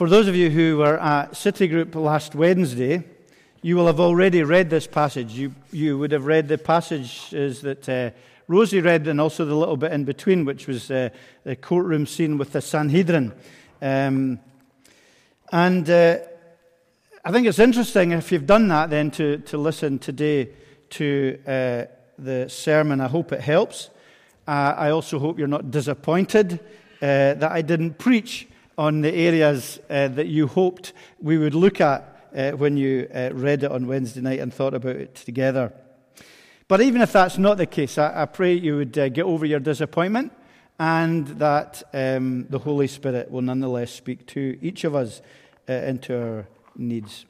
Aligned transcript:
For 0.00 0.08
those 0.08 0.28
of 0.28 0.34
you 0.34 0.48
who 0.48 0.78
were 0.78 0.98
at 0.98 1.32
Citigroup 1.32 1.94
last 1.94 2.34
Wednesday, 2.34 3.04
you 3.60 3.76
will 3.76 3.86
have 3.86 4.00
already 4.00 4.42
read 4.42 4.70
this 4.70 4.86
passage. 4.86 5.32
You, 5.32 5.54
you 5.72 5.98
would 5.98 6.12
have 6.12 6.24
read 6.24 6.48
the 6.48 6.56
passages 6.56 7.60
that 7.60 7.86
uh, 7.86 8.08
Rosie 8.48 8.80
read 8.80 9.06
and 9.08 9.20
also 9.20 9.44
the 9.44 9.54
little 9.54 9.76
bit 9.76 9.92
in 9.92 10.06
between, 10.06 10.46
which 10.46 10.66
was 10.66 10.90
uh, 10.90 11.10
the 11.44 11.54
courtroom 11.54 12.06
scene 12.06 12.38
with 12.38 12.52
the 12.52 12.62
Sanhedrin. 12.62 13.34
Um, 13.82 14.40
and 15.52 15.90
uh, 15.90 16.16
I 17.22 17.30
think 17.30 17.46
it's 17.46 17.58
interesting 17.58 18.12
if 18.12 18.32
you've 18.32 18.46
done 18.46 18.68
that 18.68 18.88
then 18.88 19.10
to, 19.10 19.36
to 19.36 19.58
listen 19.58 19.98
today 19.98 20.48
to 20.92 21.38
uh, 21.46 21.84
the 22.18 22.48
sermon. 22.48 23.02
I 23.02 23.08
hope 23.08 23.32
it 23.32 23.42
helps. 23.42 23.90
Uh, 24.48 24.72
I 24.78 24.92
also 24.92 25.18
hope 25.18 25.38
you're 25.38 25.46
not 25.46 25.70
disappointed 25.70 26.54
uh, 26.54 27.34
that 27.34 27.52
I 27.52 27.60
didn't 27.60 27.98
preach 27.98 28.46
on 28.80 29.02
the 29.02 29.12
areas 29.12 29.78
uh, 29.90 30.08
that 30.08 30.28
you 30.28 30.46
hoped 30.46 30.94
we 31.20 31.36
would 31.36 31.54
look 31.54 31.82
at 31.82 32.30
uh, 32.34 32.52
when 32.52 32.78
you 32.78 33.06
uh, 33.14 33.28
read 33.34 33.62
it 33.62 33.70
on 33.70 33.86
Wednesday 33.86 34.22
night 34.22 34.40
and 34.40 34.54
thought 34.54 34.72
about 34.72 34.96
it 34.96 35.14
together. 35.16 35.70
But 36.66 36.80
even 36.80 37.02
if 37.02 37.12
that's 37.12 37.36
not 37.36 37.58
the 37.58 37.66
case, 37.66 37.98
I, 37.98 38.22
I 38.22 38.24
pray 38.24 38.54
you 38.54 38.76
would 38.76 38.96
uh, 38.96 39.10
get 39.10 39.24
over 39.24 39.44
your 39.44 39.60
disappointment 39.60 40.32
and 40.78 41.26
that 41.26 41.82
um, 41.92 42.46
the 42.48 42.58
Holy 42.58 42.86
Spirit 42.86 43.30
will 43.30 43.42
nonetheless 43.42 43.92
speak 43.92 44.24
to 44.28 44.58
each 44.62 44.84
of 44.84 44.94
us 44.94 45.20
uh, 45.68 45.74
into 45.74 46.18
our 46.18 46.48
needs. 46.74 47.26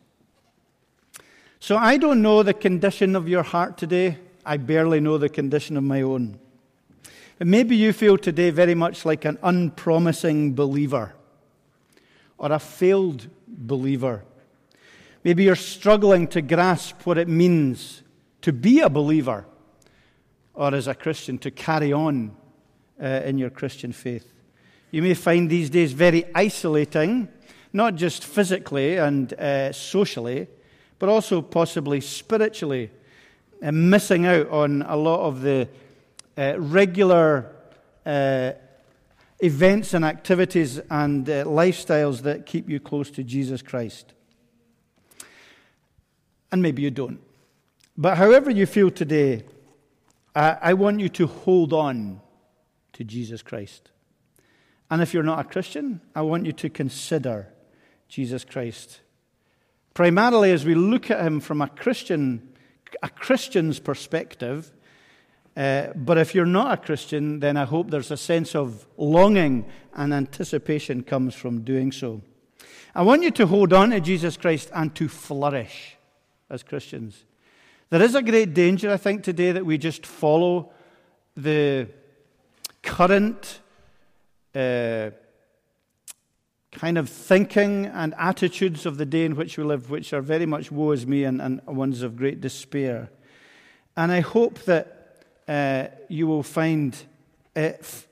So 1.58 1.76
I 1.76 1.96
don't 1.96 2.22
know 2.22 2.44
the 2.44 2.54
condition 2.54 3.16
of 3.16 3.28
your 3.28 3.42
heart 3.42 3.76
today. 3.76 4.18
I 4.46 4.56
barely 4.56 5.00
know 5.00 5.18
the 5.18 5.28
condition 5.28 5.76
of 5.76 5.82
my 5.82 6.02
own. 6.02 6.38
But 7.38 7.48
maybe 7.48 7.74
you 7.74 7.92
feel 7.92 8.18
today 8.18 8.50
very 8.50 8.76
much 8.76 9.04
like 9.04 9.24
an 9.24 9.36
unpromising 9.42 10.54
believer 10.54 11.14
or 12.40 12.52
a 12.52 12.58
failed 12.58 13.28
believer. 13.46 14.24
Maybe 15.22 15.44
you're 15.44 15.54
struggling 15.54 16.26
to 16.28 16.40
grasp 16.40 17.04
what 17.04 17.18
it 17.18 17.28
means 17.28 18.02
to 18.40 18.52
be 18.52 18.80
a 18.80 18.88
believer 18.88 19.44
or 20.54 20.74
as 20.74 20.88
a 20.88 20.94
Christian 20.94 21.36
to 21.38 21.50
carry 21.50 21.92
on 21.92 22.34
uh, 23.00 23.06
in 23.26 23.36
your 23.36 23.50
Christian 23.50 23.92
faith. 23.92 24.32
You 24.90 25.02
may 25.02 25.12
find 25.12 25.50
these 25.50 25.68
days 25.68 25.92
very 25.92 26.24
isolating, 26.34 27.28
not 27.74 27.96
just 27.96 28.24
physically 28.24 28.96
and 28.96 29.34
uh, 29.34 29.72
socially, 29.72 30.48
but 30.98 31.10
also 31.10 31.42
possibly 31.42 32.00
spiritually, 32.00 32.90
and 33.60 33.90
missing 33.90 34.24
out 34.24 34.48
on 34.48 34.80
a 34.82 34.96
lot 34.96 35.20
of 35.20 35.42
the 35.42 35.68
uh, 36.38 36.54
regular 36.58 37.54
uh, 38.06 38.52
events 39.42 39.94
and 39.94 40.04
activities 40.04 40.78
and 40.90 41.28
uh, 41.28 41.44
lifestyles 41.44 42.22
that 42.22 42.46
keep 42.46 42.68
you 42.68 42.80
close 42.80 43.10
to 43.12 43.24
Jesus 43.24 43.62
Christ. 43.62 44.12
And 46.52 46.62
maybe 46.62 46.82
you 46.82 46.90
don't. 46.90 47.20
But 47.96 48.18
however 48.18 48.50
you 48.50 48.66
feel 48.66 48.90
today, 48.90 49.44
I, 50.34 50.56
I 50.60 50.74
want 50.74 51.00
you 51.00 51.08
to 51.10 51.26
hold 51.26 51.72
on 51.72 52.20
to 52.94 53.04
Jesus 53.04 53.42
Christ. 53.42 53.90
And 54.90 55.00
if 55.00 55.14
you're 55.14 55.22
not 55.22 55.38
a 55.38 55.48
Christian, 55.48 56.00
I 56.14 56.22
want 56.22 56.46
you 56.46 56.52
to 56.52 56.68
consider 56.68 57.48
Jesus 58.08 58.44
Christ. 58.44 59.00
Primarily, 59.94 60.50
as 60.50 60.64
we 60.64 60.74
look 60.74 61.10
at 61.10 61.24
him 61.24 61.40
from 61.40 61.62
a 61.62 61.68
Christian, 61.68 62.54
a 63.02 63.08
Christian's 63.08 63.78
perspective, 63.78 64.72
uh, 65.60 65.92
but 65.94 66.16
if 66.16 66.34
you're 66.34 66.46
not 66.46 66.72
a 66.72 66.76
Christian, 66.78 67.38
then 67.38 67.58
I 67.58 67.66
hope 67.66 67.90
there's 67.90 68.10
a 68.10 68.16
sense 68.16 68.54
of 68.54 68.86
longing 68.96 69.66
and 69.92 70.14
anticipation 70.14 71.02
comes 71.02 71.34
from 71.34 71.64
doing 71.64 71.92
so. 71.92 72.22
I 72.94 73.02
want 73.02 73.22
you 73.22 73.30
to 73.32 73.46
hold 73.46 73.74
on 73.74 73.90
to 73.90 74.00
Jesus 74.00 74.38
Christ 74.38 74.70
and 74.74 74.94
to 74.94 75.06
flourish 75.06 75.98
as 76.48 76.62
Christians. 76.62 77.26
There 77.90 78.00
is 78.00 78.14
a 78.14 78.22
great 78.22 78.54
danger, 78.54 78.90
I 78.90 78.96
think, 78.96 79.22
today 79.22 79.52
that 79.52 79.66
we 79.66 79.76
just 79.76 80.06
follow 80.06 80.72
the 81.36 81.88
current 82.82 83.60
uh, 84.54 85.10
kind 86.72 86.96
of 86.96 87.10
thinking 87.10 87.84
and 87.84 88.14
attitudes 88.16 88.86
of 88.86 88.96
the 88.96 89.04
day 89.04 89.26
in 89.26 89.36
which 89.36 89.58
we 89.58 89.64
live, 89.64 89.90
which 89.90 90.14
are 90.14 90.22
very 90.22 90.46
much 90.46 90.72
woe 90.72 90.92
is 90.92 91.06
me 91.06 91.24
and, 91.24 91.42
and 91.42 91.60
ones 91.66 92.00
of 92.00 92.16
great 92.16 92.40
despair. 92.40 93.10
And 93.94 94.10
I 94.10 94.20
hope 94.20 94.60
that 94.60 94.99
uh, 95.50 95.88
you 96.08 96.28
will 96.28 96.44
find 96.44 96.96
uh, 97.56 97.70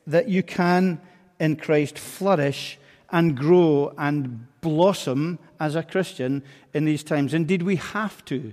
that 0.09 0.29
you 0.29 0.43
can, 0.43 1.01
in 1.39 1.55
Christ, 1.55 1.97
flourish 1.97 2.79
and 3.11 3.37
grow 3.37 3.95
and 3.97 4.45
blossom 4.61 5.39
as 5.61 5.77
a 5.77 5.85
Christian 5.85 6.43
in 6.75 6.85
these 6.85 7.05
times. 7.05 7.33
Indeed, 7.33 7.63
we 7.63 7.77
have 7.77 8.25
to. 8.25 8.53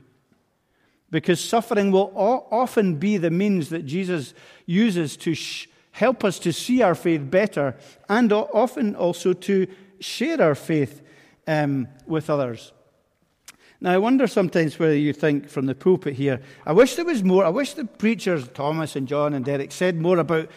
Because 1.10 1.44
suffering 1.44 1.90
will 1.90 2.14
often 2.16 2.98
be 2.98 3.18
the 3.18 3.32
means 3.32 3.70
that 3.70 3.88
Jesus 3.88 4.36
uses 4.68 5.18
to 5.18 5.34
sh- 5.34 5.68
help 5.92 6.24
us 6.24 6.38
to 6.40 6.54
see 6.54 6.84
our 6.84 6.94
faith 6.94 7.32
better 7.32 7.76
and 8.08 8.32
often 8.32 8.96
also 8.96 9.34
to 9.34 9.66
share 10.00 10.40
our 10.40 10.54
faith 10.54 11.02
um, 11.48 11.88
with 12.06 12.30
others. 12.30 12.72
Now, 13.82 13.92
I 13.92 13.98
wonder 13.98 14.26
sometimes 14.28 14.80
whether 14.80 14.96
you 14.96 15.14
think 15.14 15.50
from 15.50 15.66
the 15.66 15.76
pulpit 15.76 16.16
here, 16.16 16.42
I 16.66 16.72
wish 16.72 16.96
there 16.96 17.06
was 17.06 17.24
more. 17.24 17.46
I 17.46 17.50
wish 17.50 17.74
the 17.74 17.86
preachers, 17.86 18.48
Thomas 18.54 18.96
and 18.96 19.08
John 19.08 19.34
and 19.34 19.44
Derek, 19.44 19.72
said 19.72 19.98
more 19.98 20.18
about 20.18 20.50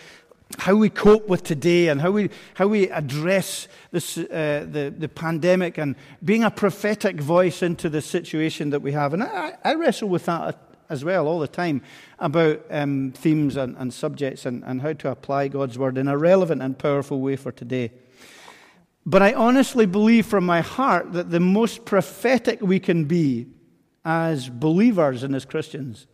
how 0.56 0.74
we 0.74 0.88
cope 0.88 1.28
with 1.28 1.42
today 1.42 1.88
and 1.88 2.00
how 2.00 2.10
we, 2.10 2.30
how 2.54 2.66
we 2.68 2.88
address 2.90 3.68
this, 3.90 4.16
uh, 4.16 4.66
the, 4.70 4.94
the 4.96 5.08
pandemic 5.08 5.76
and 5.76 5.94
being 6.24 6.42
a 6.42 6.50
prophetic 6.50 7.20
voice 7.20 7.62
into 7.62 7.90
the 7.90 8.00
situation 8.00 8.70
that 8.70 8.80
we 8.80 8.92
have. 8.92 9.12
And 9.12 9.22
I, 9.22 9.58
I 9.62 9.74
wrestle 9.74 10.08
with 10.08 10.24
that 10.24 10.58
as 10.88 11.04
well 11.04 11.26
all 11.26 11.38
the 11.38 11.48
time 11.48 11.82
about 12.18 12.64
um, 12.70 13.12
themes 13.14 13.56
and, 13.56 13.76
and 13.76 13.92
subjects 13.92 14.46
and, 14.46 14.64
and 14.64 14.80
how 14.80 14.94
to 14.94 15.10
apply 15.10 15.48
God's 15.48 15.78
word 15.78 15.98
in 15.98 16.08
a 16.08 16.16
relevant 16.16 16.62
and 16.62 16.78
powerful 16.78 17.20
way 17.20 17.36
for 17.36 17.52
today. 17.52 17.92
But 19.08 19.22
I 19.22 19.32
honestly 19.32 19.86
believe 19.86 20.26
from 20.26 20.44
my 20.44 20.60
heart 20.60 21.14
that 21.14 21.30
the 21.30 21.40
most 21.40 21.86
prophetic 21.86 22.60
we 22.60 22.78
can 22.78 23.06
be 23.06 23.46
as 24.04 24.50
believers 24.50 25.22
and 25.22 25.34
as 25.34 25.46
Christians 25.46 26.06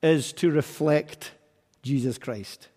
is 0.00 0.32
to 0.34 0.52
reflect 0.52 1.32
Jesus 1.82 2.16
Christ 2.16 2.68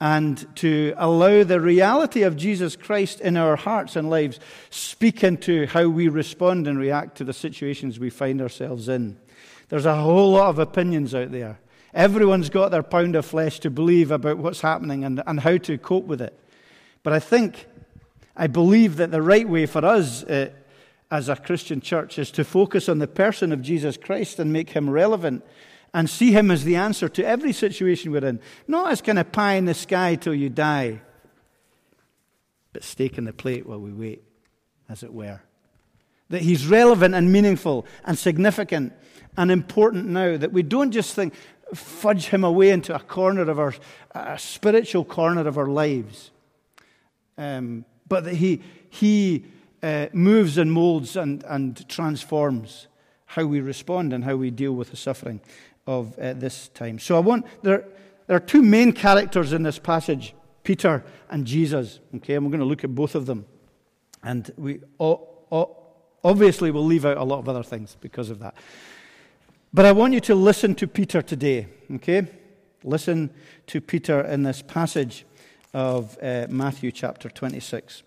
and 0.00 0.44
to 0.56 0.92
allow 0.96 1.44
the 1.44 1.60
reality 1.60 2.22
of 2.22 2.36
Jesus 2.36 2.74
Christ 2.74 3.20
in 3.20 3.36
our 3.36 3.54
hearts 3.54 3.94
and 3.94 4.10
lives 4.10 4.40
speak 4.70 5.22
into 5.22 5.68
how 5.68 5.86
we 5.86 6.08
respond 6.08 6.66
and 6.66 6.80
react 6.80 7.16
to 7.18 7.24
the 7.24 7.32
situations 7.32 8.00
we 8.00 8.10
find 8.10 8.42
ourselves 8.42 8.88
in. 8.88 9.20
There's 9.68 9.86
a 9.86 10.02
whole 10.02 10.32
lot 10.32 10.48
of 10.48 10.58
opinions 10.58 11.14
out 11.14 11.30
there. 11.30 11.60
Everyone's 11.94 12.50
got 12.50 12.72
their 12.72 12.82
pound 12.82 13.14
of 13.14 13.24
flesh 13.24 13.60
to 13.60 13.70
believe 13.70 14.10
about 14.10 14.38
what's 14.38 14.62
happening 14.62 15.04
and, 15.04 15.22
and 15.28 15.38
how 15.38 15.58
to 15.58 15.78
cope 15.78 16.06
with 16.06 16.20
it. 16.20 16.36
But 17.04 17.12
I 17.12 17.20
think, 17.20 17.64
I 18.38 18.46
believe 18.46 18.96
that 18.96 19.10
the 19.10 19.20
right 19.20 19.46
way 19.46 19.66
for 19.66 19.84
us 19.84 20.24
uh, 20.24 20.50
as 21.10 21.28
a 21.28 21.36
Christian 21.36 21.82
church 21.82 22.18
is 22.18 22.30
to 22.30 22.44
focus 22.44 22.88
on 22.88 22.98
the 22.98 23.06
person 23.06 23.52
of 23.52 23.60
Jesus 23.60 23.98
Christ 23.98 24.38
and 24.38 24.52
make 24.52 24.70
him 24.70 24.88
relevant 24.88 25.44
and 25.94 26.08
see 26.08 26.32
Him 26.32 26.50
as 26.50 26.64
the 26.64 26.76
answer 26.76 27.08
to 27.08 27.24
every 27.24 27.52
situation 27.52 28.12
we're 28.12 28.24
in. 28.24 28.40
Not 28.66 28.92
as 28.92 29.00
kind 29.00 29.18
of 29.18 29.32
pie 29.32 29.54
in 29.54 29.64
the 29.64 29.74
sky 29.74 30.16
till 30.16 30.34
you 30.34 30.48
die, 30.48 31.00
but 32.72 32.84
steak 32.84 33.18
in 33.18 33.24
the 33.24 33.32
plate 33.32 33.66
while 33.66 33.80
we 33.80 33.92
wait, 33.92 34.22
as 34.88 35.02
it 35.02 35.12
were. 35.12 35.40
That 36.30 36.42
He's 36.42 36.66
relevant 36.66 37.14
and 37.14 37.32
meaningful 37.32 37.86
and 38.04 38.18
significant 38.18 38.92
and 39.36 39.50
important 39.50 40.06
now. 40.06 40.36
That 40.36 40.52
we 40.52 40.62
don't 40.62 40.92
just 40.92 41.14
think, 41.14 41.34
fudge 41.74 42.26
Him 42.26 42.44
away 42.44 42.70
into 42.70 42.94
a 42.94 43.00
corner 43.00 43.48
of 43.50 43.58
our, 43.58 43.74
a 44.12 44.38
spiritual 44.38 45.04
corner 45.04 45.46
of 45.46 45.56
our 45.56 45.68
lives, 45.68 46.30
um, 47.38 47.84
but 48.08 48.24
that 48.24 48.34
He, 48.34 48.62
he 48.90 49.44
uh, 49.82 50.06
moves 50.12 50.58
and 50.58 50.72
molds 50.72 51.16
and, 51.16 51.44
and 51.44 51.88
transforms 51.88 52.86
how 53.26 53.44
we 53.44 53.60
respond 53.60 54.12
and 54.12 54.24
how 54.24 54.36
we 54.36 54.50
deal 54.50 54.72
with 54.72 54.90
the 54.90 54.96
suffering 54.96 55.40
of 55.86 56.18
uh, 56.18 56.32
this 56.32 56.68
time. 56.68 56.98
So 56.98 57.16
I 57.16 57.20
want, 57.20 57.46
there, 57.62 57.84
there 58.26 58.36
are 58.36 58.40
two 58.40 58.62
main 58.62 58.92
characters 58.92 59.52
in 59.52 59.62
this 59.62 59.78
passage 59.78 60.34
Peter 60.68 61.02
and 61.30 61.46
Jesus. 61.46 61.98
Okay, 62.16 62.34
and 62.34 62.44
we're 62.44 62.50
going 62.50 62.60
to 62.60 62.66
look 62.66 62.84
at 62.84 62.94
both 62.94 63.14
of 63.14 63.24
them. 63.24 63.46
And 64.22 64.50
we 64.58 64.80
obviously 66.22 66.70
will 66.70 66.84
leave 66.84 67.06
out 67.06 67.16
a 67.16 67.24
lot 67.24 67.38
of 67.38 67.48
other 67.48 67.62
things 67.62 67.96
because 68.00 68.28
of 68.28 68.38
that. 68.40 68.54
But 69.72 69.86
I 69.86 69.92
want 69.92 70.12
you 70.12 70.20
to 70.20 70.34
listen 70.34 70.74
to 70.74 70.86
Peter 70.86 71.22
today. 71.22 71.68
Okay? 71.94 72.26
Listen 72.84 73.30
to 73.68 73.80
Peter 73.80 74.20
in 74.20 74.42
this 74.42 74.60
passage 74.60 75.24
of 75.72 76.18
uh, 76.22 76.46
Matthew 76.50 76.92
chapter 76.92 77.30
26. 77.30 78.02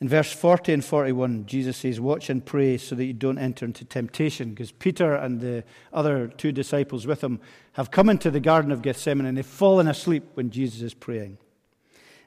In 0.00 0.08
verse 0.08 0.30
40 0.30 0.74
and 0.74 0.84
41, 0.84 1.46
Jesus 1.46 1.78
says, 1.78 1.98
Watch 2.00 2.28
and 2.28 2.44
pray 2.44 2.76
so 2.76 2.94
that 2.94 3.04
you 3.04 3.14
don't 3.14 3.38
enter 3.38 3.64
into 3.64 3.84
temptation. 3.84 4.50
Because 4.50 4.70
Peter 4.70 5.14
and 5.14 5.40
the 5.40 5.64
other 5.92 6.28
two 6.28 6.52
disciples 6.52 7.06
with 7.06 7.24
him 7.24 7.40
have 7.72 7.90
come 7.90 8.10
into 8.10 8.30
the 8.30 8.40
Garden 8.40 8.72
of 8.72 8.82
Gethsemane 8.82 9.26
and 9.26 9.38
they've 9.38 9.46
fallen 9.46 9.88
asleep 9.88 10.24
when 10.34 10.50
Jesus 10.50 10.82
is 10.82 10.92
praying. 10.92 11.38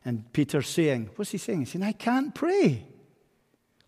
And 0.03 0.31
Peter's 0.33 0.67
saying, 0.67 1.11
What's 1.15 1.31
he 1.31 1.37
saying? 1.37 1.59
He's 1.59 1.71
saying, 1.71 1.83
I 1.83 1.91
can't 1.91 2.33
pray. 2.33 2.87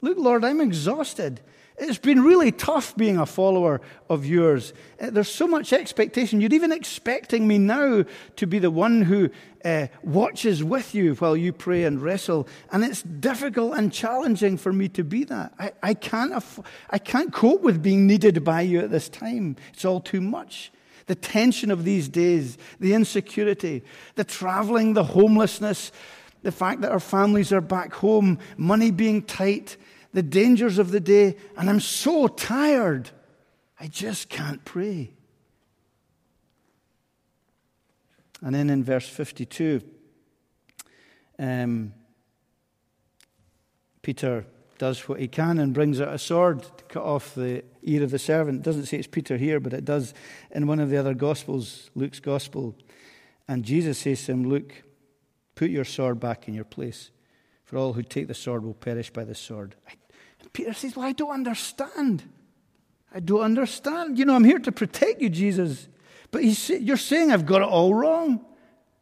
Look, 0.01 0.17
Lord, 0.17 0.45
I'm 0.45 0.61
exhausted. 0.61 1.41
It's 1.81 1.97
been 1.97 2.21
really 2.21 2.51
tough 2.51 2.95
being 2.95 3.17
a 3.17 3.25
follower 3.25 3.81
of 4.07 4.23
yours. 4.23 4.71
Uh, 5.01 5.09
there's 5.09 5.31
so 5.31 5.47
much 5.47 5.73
expectation. 5.73 6.39
You're 6.39 6.53
even 6.53 6.71
expecting 6.71 7.47
me 7.47 7.57
now 7.57 8.05
to 8.35 8.45
be 8.45 8.59
the 8.59 8.69
one 8.69 9.01
who 9.01 9.31
uh, 9.65 9.87
watches 10.03 10.63
with 10.63 10.93
you 10.93 11.15
while 11.15 11.35
you 11.35 11.51
pray 11.51 11.85
and 11.85 11.99
wrestle. 11.99 12.47
And 12.71 12.83
it's 12.83 13.01
difficult 13.01 13.75
and 13.75 13.91
challenging 13.91 14.57
for 14.57 14.71
me 14.71 14.89
to 14.89 15.03
be 15.03 15.23
that. 15.23 15.55
I, 15.57 15.71
I, 15.81 15.93
can't, 15.95 16.33
aff- 16.33 16.59
I 16.91 16.99
can't 16.99 17.33
cope 17.33 17.63
with 17.63 17.81
being 17.81 18.05
needed 18.05 18.43
by 18.43 18.61
you 18.61 18.81
at 18.81 18.91
this 18.91 19.09
time. 19.09 19.55
It's 19.73 19.83
all 19.83 20.01
too 20.01 20.21
much. 20.21 20.71
The 21.07 21.15
tension 21.15 21.71
of 21.71 21.83
these 21.83 22.07
days, 22.07 22.59
the 22.79 22.93
insecurity, 22.93 23.83
the 24.13 24.23
traveling, 24.23 24.93
the 24.93 25.03
homelessness, 25.03 25.91
the 26.43 26.51
fact 26.51 26.81
that 26.81 26.91
our 26.91 26.99
families 26.99 27.51
are 27.51 27.59
back 27.59 27.91
home, 27.91 28.37
money 28.55 28.91
being 28.91 29.23
tight 29.23 29.77
the 30.13 30.23
dangers 30.23 30.77
of 30.77 30.91
the 30.91 30.99
day, 30.99 31.37
and 31.57 31.69
I'm 31.69 31.79
so 31.79 32.27
tired. 32.27 33.09
I 33.79 33.87
just 33.87 34.29
can't 34.29 34.63
pray. 34.65 35.11
And 38.41 38.55
then 38.55 38.69
in 38.69 38.83
verse 38.83 39.07
52, 39.07 39.81
um, 41.39 41.93
Peter 44.01 44.45
does 44.77 45.07
what 45.07 45.19
he 45.19 45.27
can 45.27 45.59
and 45.59 45.75
brings 45.75 46.01
out 46.01 46.13
a 46.13 46.17
sword 46.17 46.63
to 46.63 46.83
cut 46.85 47.03
off 47.03 47.35
the 47.35 47.63
ear 47.83 48.03
of 48.03 48.09
the 48.09 48.17
servant. 48.17 48.59
It 48.59 48.63
doesn't 48.63 48.87
say 48.87 48.97
it's 48.97 49.07
Peter 49.07 49.37
here, 49.37 49.59
but 49.59 49.73
it 49.73 49.85
does 49.85 50.13
in 50.49 50.65
one 50.65 50.79
of 50.79 50.89
the 50.89 50.97
other 50.97 51.13
Gospels, 51.13 51.91
Luke's 51.93 52.19
Gospel. 52.19 52.75
And 53.47 53.63
Jesus 53.63 53.99
says 53.99 54.25
to 54.25 54.31
him, 54.31 54.49
Luke, 54.49 54.81
put 55.53 55.69
your 55.69 55.85
sword 55.85 56.19
back 56.19 56.47
in 56.47 56.55
your 56.55 56.65
place, 56.65 57.11
for 57.63 57.77
all 57.77 57.93
who 57.93 58.01
take 58.01 58.27
the 58.27 58.33
sword 58.33 58.63
will 58.63 58.73
perish 58.73 59.11
by 59.11 59.23
the 59.23 59.35
sword. 59.35 59.75
I 59.87 59.93
Peter 60.53 60.73
says, 60.73 60.95
Well, 60.95 61.05
I 61.05 61.11
don't 61.11 61.31
understand. 61.31 62.23
I 63.13 63.19
don't 63.19 63.41
understand. 63.41 64.17
You 64.17 64.25
know, 64.25 64.35
I'm 64.35 64.43
here 64.43 64.59
to 64.59 64.71
protect 64.71 65.21
you, 65.21 65.29
Jesus. 65.29 65.87
But 66.31 66.43
you're 66.43 66.97
saying 66.97 67.31
I've 67.31 67.45
got 67.45 67.61
it 67.61 67.67
all 67.67 67.93
wrong. 67.93 68.45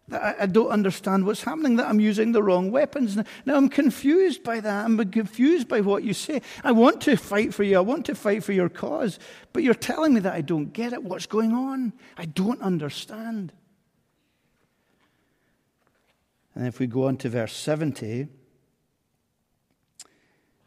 That 0.07 0.37
I 0.41 0.47
don't 0.47 0.69
understand 0.69 1.27
what's 1.27 1.43
happening, 1.43 1.75
that 1.75 1.87
I'm 1.87 1.99
using 1.99 2.31
the 2.31 2.41
wrong 2.41 2.71
weapons. 2.71 3.15
Now 3.45 3.55
I'm 3.55 3.69
confused 3.69 4.43
by 4.43 4.59
that. 4.59 4.85
I'm 4.85 4.97
confused 5.11 5.67
by 5.67 5.81
what 5.81 6.03
you 6.03 6.15
say. 6.15 6.41
I 6.63 6.71
want 6.71 7.01
to 7.01 7.15
fight 7.15 7.53
for 7.53 7.61
you. 7.61 7.77
I 7.77 7.81
want 7.81 8.07
to 8.07 8.15
fight 8.15 8.43
for 8.43 8.51
your 8.51 8.69
cause. 8.69 9.19
But 9.53 9.61
you're 9.61 9.75
telling 9.75 10.15
me 10.15 10.19
that 10.21 10.33
I 10.33 10.41
don't 10.41 10.73
get 10.73 10.93
it. 10.93 11.03
What's 11.03 11.27
going 11.27 11.51
on? 11.53 11.93
I 12.17 12.25
don't 12.25 12.59
understand. 12.61 13.53
And 16.55 16.65
if 16.65 16.79
we 16.79 16.87
go 16.87 17.07
on 17.07 17.17
to 17.17 17.29
verse 17.29 17.53
70, 17.55 18.27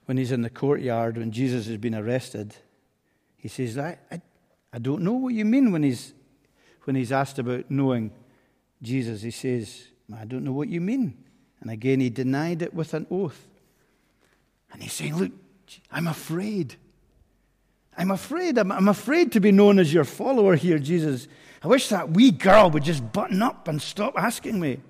when 0.07 0.17
he's 0.17 0.33
in 0.33 0.43
the 0.43 0.51
courtyard, 0.51 1.17
when 1.17 1.31
Jesus 1.31 1.67
has 1.67 1.77
been 1.77 1.95
arrested, 1.95 2.55
he 3.37 3.49
says, 3.49 3.79
I, 3.79 3.99
I, 4.11 4.21
I 4.73 4.79
don't 4.79 5.03
know 5.03 5.13
what 5.13 5.35
you 5.35 5.45
mean 5.45 5.73
when 5.73 5.83
he's, 5.83 6.15
when 6.85 6.97
he's 6.97 7.13
asked 7.13 7.39
about 7.39 7.71
knowing 7.71 8.13
Jesus. 8.83 9.23
He 9.23 9.31
says, 9.31 9.89
I 10.17 10.25
don't 10.25 10.45
know 10.45 10.53
what 10.53 10.69
you 10.69 10.81
mean. 10.81 11.17
And 11.61 11.71
again, 11.71 12.01
he 12.01 12.11
denied 12.11 12.63
it 12.63 12.75
with 12.75 12.95
an 12.95 13.07
oath. 13.11 13.49
And 14.73 14.83
he's 14.83 14.93
saying, 14.93 15.17
Look, 15.17 15.33
I'm 15.91 16.09
afraid. 16.09 16.77
I'm 17.97 18.11
afraid. 18.11 18.59
I'm, 18.59 18.73
I'm 18.73 18.89
afraid 18.89 19.33
to 19.33 19.41
be 19.41 19.53
known 19.53 19.79
as 19.79 19.93
your 19.93 20.05
follower 20.05 20.57
here, 20.57 20.79
Jesus. 20.79 21.29
I 21.63 21.69
wish 21.69 21.89
that 21.89 22.11
wee 22.11 22.31
girl 22.31 22.71
would 22.71 22.83
just 22.83 23.13
button 23.13 23.43
up 23.43 23.69
and 23.69 23.81
stop 23.81 24.15
asking 24.17 24.59
me. 24.59 24.81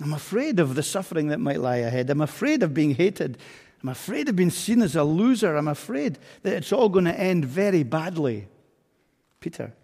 I'm 0.00 0.12
afraid 0.12 0.58
of 0.58 0.74
the 0.74 0.82
suffering 0.82 1.28
that 1.28 1.38
might 1.38 1.60
lie 1.60 1.76
ahead. 1.76 2.10
I'm 2.10 2.20
afraid 2.20 2.62
of 2.62 2.74
being 2.74 2.94
hated. 2.94 3.38
I'm 3.84 3.90
afraid 3.90 4.30
of 4.30 4.36
being 4.36 4.48
seen 4.48 4.80
as 4.80 4.96
a 4.96 5.04
loser. 5.04 5.56
I'm 5.56 5.68
afraid 5.68 6.18
that 6.42 6.54
it's 6.54 6.72
all 6.72 6.88
going 6.88 7.04
to 7.04 7.20
end 7.20 7.44
very 7.44 7.82
badly. 7.82 8.48
Peter 9.40 9.74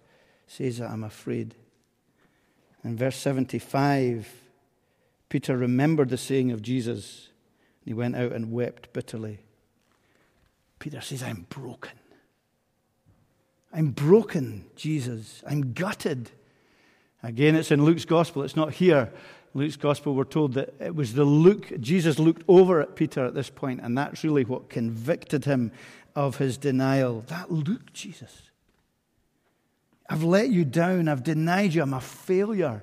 says 0.47 0.79
that 0.79 0.91
I'm 0.91 1.05
afraid. 1.05 1.55
In 2.83 2.97
verse 2.97 3.17
75, 3.17 4.27
Peter 5.29 5.55
remembered 5.55 6.09
the 6.09 6.17
saying 6.17 6.51
of 6.51 6.63
Jesus, 6.63 7.29
and 7.83 7.89
he 7.89 7.93
went 7.93 8.17
out 8.17 8.33
and 8.33 8.51
wept 8.51 8.91
bitterly. 8.95 9.41
Peter 10.79 11.03
says, 11.03 11.23
I'm 11.23 11.45
broken. 11.51 11.99
I'm 13.71 13.91
broken, 13.91 14.65
Jesus. 14.77 15.45
I'm 15.47 15.75
gutted. 15.75 16.31
Again, 17.23 17.55
it's 17.55 17.71
in 17.71 17.85
Luke's 17.85 18.05
gospel, 18.05 18.43
it's 18.43 18.57
not 18.57 18.73
here. 18.73 19.13
Luke's 19.53 19.77
gospel, 19.77 20.15
we're 20.15 20.25
told 20.25 20.55
that 20.55 20.75
it 20.81 20.95
was 20.95 21.15
the 21.15 21.25
look, 21.25 21.79
Jesus 21.81 22.19
looked 22.19 22.45
over 22.47 22.81
at 22.81 22.95
Peter 22.95 23.25
at 23.25 23.35
this 23.35 23.51
point, 23.51 23.81
and 23.83 23.99
that's 23.99 24.23
really 24.23 24.45
what 24.45 24.69
convicted 24.71 25.45
him 25.45 25.73
of 26.15 26.37
his 26.39 26.57
denial. 26.57 27.25
That 27.29 27.51
look, 27.51 27.93
Jesus. 27.93 28.43
I've 30.09 30.25
let 30.25 30.51
you 30.51 30.65
down. 30.65 31.09
I've 31.09 31.23
denied 31.23 31.75
you. 31.75 31.83
I'm 31.83 31.95
a 31.95 32.01
failure. 32.01 32.83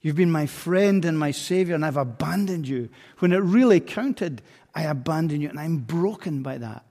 You've 0.00 0.16
been 0.16 0.30
my 0.30 0.46
friend 0.46 1.04
and 1.04 1.18
my 1.18 1.30
Savior, 1.30 1.74
and 1.74 1.84
I've 1.84 1.96
abandoned 1.96 2.68
you. 2.68 2.88
When 3.18 3.32
it 3.32 3.38
really 3.38 3.80
counted, 3.80 4.40
I 4.74 4.84
abandoned 4.84 5.42
you, 5.42 5.48
and 5.48 5.58
I'm 5.58 5.78
broken 5.78 6.42
by 6.42 6.58
that. 6.58 6.84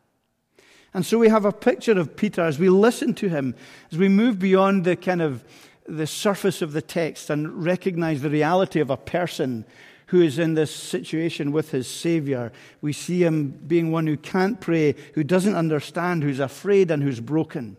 And 0.93 1.05
so 1.05 1.17
we 1.17 1.29
have 1.29 1.45
a 1.45 1.51
picture 1.51 1.97
of 1.97 2.15
Peter 2.15 2.41
as 2.41 2.59
we 2.59 2.69
listen 2.69 3.13
to 3.15 3.29
him, 3.29 3.55
as 3.91 3.97
we 3.97 4.09
move 4.09 4.39
beyond 4.39 4.83
the 4.83 4.95
kind 4.95 5.21
of 5.21 5.43
the 5.87 6.07
surface 6.07 6.61
of 6.61 6.73
the 6.73 6.81
text 6.81 7.29
and 7.29 7.63
recognize 7.63 8.21
the 8.21 8.29
reality 8.29 8.79
of 8.79 8.89
a 8.89 8.97
person 8.97 9.65
who 10.07 10.21
is 10.21 10.39
in 10.39 10.53
this 10.53 10.73
situation 10.73 11.51
with 11.51 11.71
his 11.71 11.87
Savior. 11.87 12.51
We 12.81 12.93
see 12.93 13.23
him 13.23 13.49
being 13.67 13.91
one 13.91 14.07
who 14.07 14.17
can't 14.17 14.59
pray, 14.59 14.95
who 15.15 15.23
doesn't 15.23 15.55
understand, 15.55 16.23
who's 16.23 16.39
afraid, 16.39 16.91
and 16.91 17.03
who's 17.03 17.19
broken. 17.19 17.77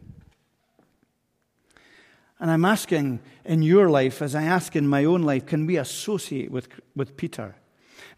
And 2.41 2.51
I'm 2.51 2.65
asking 2.65 3.21
in 3.45 3.63
your 3.63 3.91
life, 3.91 4.23
as 4.23 4.35
I 4.35 4.43
ask 4.43 4.77
in 4.77 4.87
my 4.87 5.05
own 5.05 5.23
life, 5.23 5.47
can 5.47 5.67
we 5.67 5.77
associate 5.77 6.51
with, 6.51 6.69
with 6.95 7.17
Peter? 7.17 7.57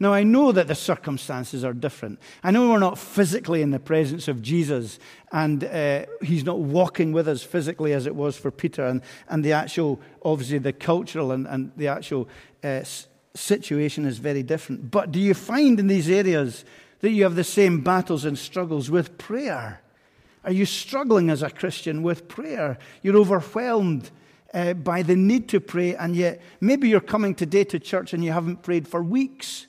Now, 0.02 0.14
I 0.14 0.22
know 0.22 0.50
that 0.50 0.66
the 0.66 0.74
circumstances 0.74 1.62
are 1.62 1.74
different. 1.74 2.20
I 2.42 2.50
know 2.50 2.70
we're 2.70 2.78
not 2.78 2.98
physically 2.98 3.60
in 3.60 3.70
the 3.70 3.78
presence 3.78 4.28
of 4.28 4.40
Jesus, 4.40 4.98
and 5.30 5.62
uh, 5.62 6.06
he's 6.22 6.42
not 6.42 6.58
walking 6.58 7.12
with 7.12 7.28
us 7.28 7.42
physically 7.42 7.92
as 7.92 8.06
it 8.06 8.16
was 8.16 8.34
for 8.38 8.50
Peter, 8.50 8.86
and, 8.86 9.02
and 9.28 9.44
the 9.44 9.52
actual, 9.52 10.00
obviously, 10.24 10.56
the 10.56 10.72
cultural 10.72 11.32
and, 11.32 11.46
and 11.46 11.70
the 11.76 11.88
actual 11.88 12.30
uh, 12.64 12.82
situation 13.34 14.06
is 14.06 14.16
very 14.16 14.42
different. 14.42 14.90
But 14.90 15.12
do 15.12 15.20
you 15.20 15.34
find 15.34 15.78
in 15.78 15.86
these 15.86 16.08
areas 16.08 16.64
that 17.00 17.10
you 17.10 17.24
have 17.24 17.34
the 17.34 17.44
same 17.44 17.82
battles 17.82 18.24
and 18.24 18.38
struggles 18.38 18.90
with 18.90 19.18
prayer? 19.18 19.82
Are 20.44 20.52
you 20.52 20.64
struggling 20.64 21.28
as 21.28 21.42
a 21.42 21.50
Christian 21.50 22.02
with 22.02 22.26
prayer? 22.26 22.78
You're 23.02 23.18
overwhelmed 23.18 24.10
uh, 24.54 24.72
by 24.72 25.02
the 25.02 25.14
need 25.14 25.50
to 25.50 25.60
pray, 25.60 25.94
and 25.94 26.16
yet 26.16 26.40
maybe 26.58 26.88
you're 26.88 27.00
coming 27.00 27.34
today 27.34 27.64
to 27.64 27.78
church 27.78 28.14
and 28.14 28.24
you 28.24 28.32
haven't 28.32 28.62
prayed 28.62 28.88
for 28.88 29.02
weeks. 29.02 29.66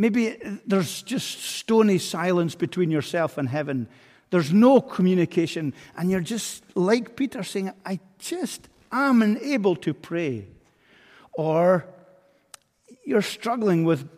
Maybe 0.00 0.38
there's 0.66 1.02
just 1.02 1.44
stony 1.44 1.98
silence 1.98 2.54
between 2.54 2.90
yourself 2.90 3.36
and 3.36 3.46
heaven. 3.46 3.86
There's 4.30 4.50
no 4.50 4.80
communication, 4.80 5.74
and 5.94 6.10
you're 6.10 6.22
just 6.22 6.64
like 6.74 7.16
Peter 7.16 7.42
saying, 7.42 7.70
I 7.84 8.00
just 8.18 8.70
am 8.90 9.20
unable 9.20 9.76
to 9.76 9.92
pray. 9.92 10.46
Or 11.34 11.84
you're 13.04 13.20
struggling 13.20 13.84
with 13.84 14.08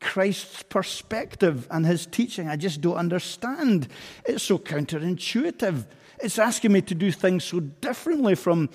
Christ's 0.00 0.64
perspective 0.64 1.68
and 1.70 1.86
his 1.86 2.04
teaching. 2.06 2.48
I 2.48 2.56
just 2.56 2.80
don't 2.80 2.96
understand. 2.96 3.86
It's 4.24 4.42
so 4.42 4.58
counterintuitive. 4.58 5.86
It's 6.20 6.40
asking 6.40 6.72
me 6.72 6.82
to 6.82 6.96
do 6.96 7.12
things 7.12 7.44
so 7.44 7.60
differently 7.60 8.34
from 8.34 8.70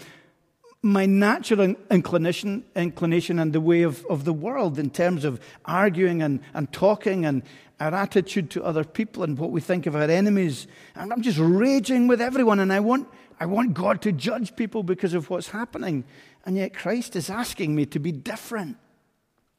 my 0.85 1.05
natural 1.05 1.75
inclination, 1.89 2.65
inclination 2.75 3.39
and 3.39 3.53
the 3.53 3.61
way 3.61 3.83
of, 3.83 4.05
of 4.07 4.25
the 4.25 4.33
world 4.33 4.77
in 4.77 4.89
terms 4.89 5.23
of 5.23 5.39
arguing 5.63 6.21
and, 6.21 6.41
and 6.53 6.71
talking 6.73 7.25
and 7.25 7.41
our 7.79 7.95
attitude 7.95 8.49
to 8.51 8.63
other 8.63 8.83
people 8.83 9.23
and 9.23 9.37
what 9.39 9.49
we 9.49 9.61
think 9.61 9.85
of 9.85 9.95
our 9.95 10.03
enemies. 10.03 10.67
And 10.95 11.13
I'm 11.13 11.21
just 11.21 11.39
raging 11.39 12.07
with 12.07 12.19
everyone, 12.19 12.59
and 12.59 12.71
I 12.71 12.81
want, 12.81 13.07
I 13.39 13.45
want 13.45 13.73
God 13.73 14.01
to 14.01 14.11
judge 14.11 14.57
people 14.57 14.83
because 14.83 15.13
of 15.13 15.29
what's 15.29 15.49
happening. 15.49 16.03
And 16.45 16.57
yet 16.57 16.73
Christ 16.73 17.15
is 17.15 17.29
asking 17.29 17.73
me 17.73 17.85
to 17.87 17.99
be 17.99 18.11
different. 18.11 18.75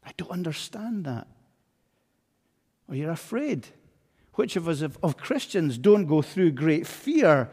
I 0.04 0.12
don't 0.18 0.30
understand 0.30 1.06
that. 1.06 1.26
Or 2.86 2.96
you're 2.96 3.10
afraid. 3.10 3.68
Which 4.34 4.56
of 4.56 4.68
us, 4.68 4.82
of, 4.82 4.98
of 5.02 5.16
Christians, 5.16 5.78
don't 5.78 6.04
go 6.04 6.20
through 6.20 6.50
great 6.52 6.86
fear 6.86 7.48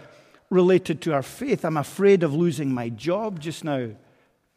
related 0.51 1.01
to 1.01 1.13
our 1.13 1.23
faith. 1.23 1.65
I'm 1.65 1.77
afraid 1.77 2.21
of 2.21 2.35
losing 2.35 2.71
my 2.71 2.89
job 2.89 3.39
just 3.39 3.63
now. 3.63 3.89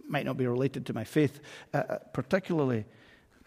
Might 0.07 0.27
not 0.27 0.37
be 0.37 0.47
related 0.47 0.85
to 0.87 0.93
my 0.93 1.05
faith 1.05 1.41
uh, 1.73 1.79
uh, 1.79 1.99
particularly, 2.13 2.85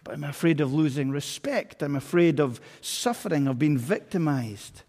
but 0.02 0.14
I'm 0.14 0.24
afraid 0.24 0.60
of 0.60 0.72
losing 0.72 1.10
respect. 1.10 1.82
I'm 1.82 1.94
afraid 1.94 2.40
of 2.40 2.60
suffering, 2.80 3.46
of 3.46 3.60
being 3.60 3.78
victimized. 3.78 4.82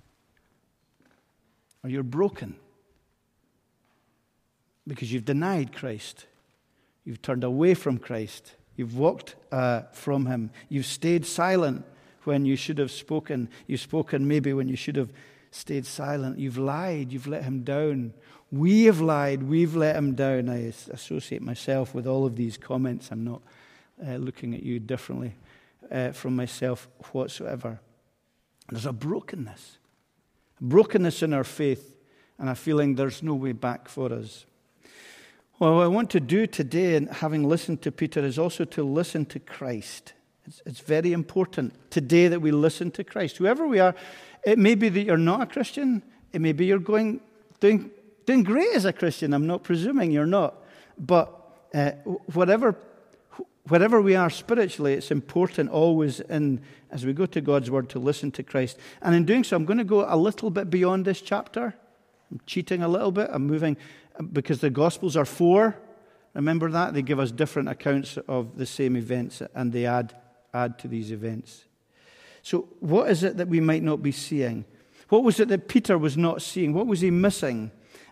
Or 1.84 1.90
you're 1.90 2.02
broken 2.02 2.56
because 4.88 5.14
you've 5.14 5.26
denied 5.26 5.74
Christ. 5.74 6.26
You've 7.06 7.22
turned 7.22 7.44
away 7.44 7.74
from 7.76 8.00
Christ. 8.00 8.56
You've 8.76 8.98
walked 8.98 9.36
uh, 9.52 9.82
from 9.92 10.26
him. 10.26 10.50
You've 10.70 10.86
stayed 10.86 11.26
silent 11.26 11.86
when 12.24 12.46
you 12.46 12.56
should 12.56 12.78
have 12.78 12.92
spoken. 12.92 13.50
You've 13.68 13.82
spoken 13.82 14.28
maybe 14.28 14.54
when 14.54 14.68
you 14.68 14.76
should 14.76 14.96
have 14.96 15.12
stayed 15.52 15.86
silent. 15.86 16.40
You've 16.40 16.58
lied. 16.58 17.12
You've 17.12 17.28
let 17.28 17.44
him 17.44 17.64
down. 17.64 18.14
We 18.52 18.86
have 18.86 19.02
lied. 19.02 19.44
We've 19.44 19.76
let 19.76 19.96
him 19.96 20.16
down. 20.16 20.50
I 20.50 20.74
associate 20.92 21.42
myself 21.42 21.94
with 21.94 22.08
all 22.08 22.26
of 22.26 22.36
these 22.36 22.58
comments. 22.58 23.12
I'm 23.12 23.24
not 23.24 23.42
uh, 24.06 24.16
looking 24.16 24.54
at 24.54 24.64
you 24.64 24.80
differently 24.80 25.36
uh, 25.92 26.12
from 26.12 26.36
myself 26.36 26.88
whatsoever. 27.12 27.80
There's 28.70 28.86
a 28.86 28.94
brokenness, 28.94 29.78
a 30.60 30.64
brokenness 30.64 31.24
in 31.24 31.34
our 31.34 31.44
faith, 31.44 31.96
and 32.38 32.50
a 32.50 32.56
feeling 32.56 32.96
there's 32.96 33.22
no 33.22 33.34
way 33.34 33.52
back 33.52 33.90
for 33.90 34.14
us. 34.14 34.46
Well, 35.60 35.76
what 35.76 35.84
I 35.84 35.88
want 35.88 36.10
to 36.12 36.22
do 36.22 36.48
today, 36.48 36.96
and 36.96 37.10
having 37.10 37.44
listened 37.44 37.82
to 37.82 37.92
Peter, 37.92 38.22
is 38.22 38.40
also 38.40 38.64
to 38.66 38.84
listen 38.84 39.26
to 39.26 39.40
Christ. 39.40 40.14
It's, 40.46 40.62
it's 40.66 40.80
very 40.80 41.12
important 41.12 41.74
today 41.90 42.30
that 42.30 42.40
we 42.40 42.52
listen 42.52 42.92
to 42.92 43.04
Christ. 43.04 43.38
Whoever 43.38 43.68
we 43.68 43.80
are, 43.80 43.94
it 44.44 44.58
may 44.58 44.76
be 44.76 44.90
that 44.90 45.02
you're 45.02 45.18
not 45.18 45.42
a 45.42 45.46
Christian. 45.46 46.04
It 46.34 46.42
may 46.42 46.52
be 46.52 46.66
you're 46.66 46.80
going 46.80 47.22
doing, 47.60 47.92
doing 48.26 48.44
great 48.44 48.76
as 48.76 48.86
a 48.86 48.94
Christian. 48.94 49.34
I'm 49.34 49.48
not 49.48 49.64
presuming 49.64 50.12
you're 50.12 50.26
not. 50.26 50.56
But 50.98 51.36
uh, 51.74 51.92
whatever 52.34 52.76
wherever 53.70 54.02
we 54.02 54.16
are 54.16 54.30
spiritually, 54.30 54.94
it's 54.94 55.12
important 55.12 55.70
always 55.70 56.20
in, 56.22 56.62
as 56.92 57.06
we 57.06 57.14
go 57.14 57.26
to 57.28 57.42
God's 57.42 57.70
Word 57.70 57.90
to 57.90 58.00
listen 58.00 58.32
to 58.32 58.44
Christ. 58.44 58.78
And 59.02 59.16
in 59.16 59.26
doing 59.26 59.44
so, 59.44 59.56
I'm 59.56 59.66
going 59.66 59.78
to 59.78 59.84
go 59.84 60.06
a 60.08 60.18
little 60.18 60.50
bit 60.50 60.70
beyond 60.70 61.06
this 61.06 61.22
chapter. 61.22 61.76
I'm 62.32 62.42
cheating 62.46 62.84
a 62.84 62.88
little 62.88 63.12
bit. 63.12 63.30
I'm 63.32 63.46
moving 63.46 63.78
because 64.34 64.60
the 64.60 64.70
Gospels 64.70 65.16
are 65.16 65.26
four. 65.26 65.78
Remember 66.34 66.70
that? 66.72 66.94
They 66.94 67.02
give 67.02 67.20
us 67.20 67.32
different 67.32 67.70
accounts 67.70 68.18
of 68.28 68.58
the 68.58 68.66
same 68.66 68.96
events 68.96 69.42
and 69.56 69.72
they 69.72 69.86
add, 69.86 70.16
add 70.54 70.78
to 70.80 70.88
these 70.88 71.12
events. 71.12 71.66
So, 72.42 72.68
what 72.80 73.10
is 73.10 73.24
it 73.24 73.38
that 73.38 73.48
we 73.48 73.60
might 73.60 73.84
not 73.84 74.02
be 74.02 74.12
seeing? 74.12 74.66
What 75.10 75.24
was 75.24 75.40
it 75.40 75.48
that 75.50 75.68
Peter 75.68 75.98
was 75.98 76.18
not 76.18 76.42
seeing? 76.42 76.74
What 76.74 76.88
was 76.88 77.02
he 77.02 77.12
missing? 77.12 77.72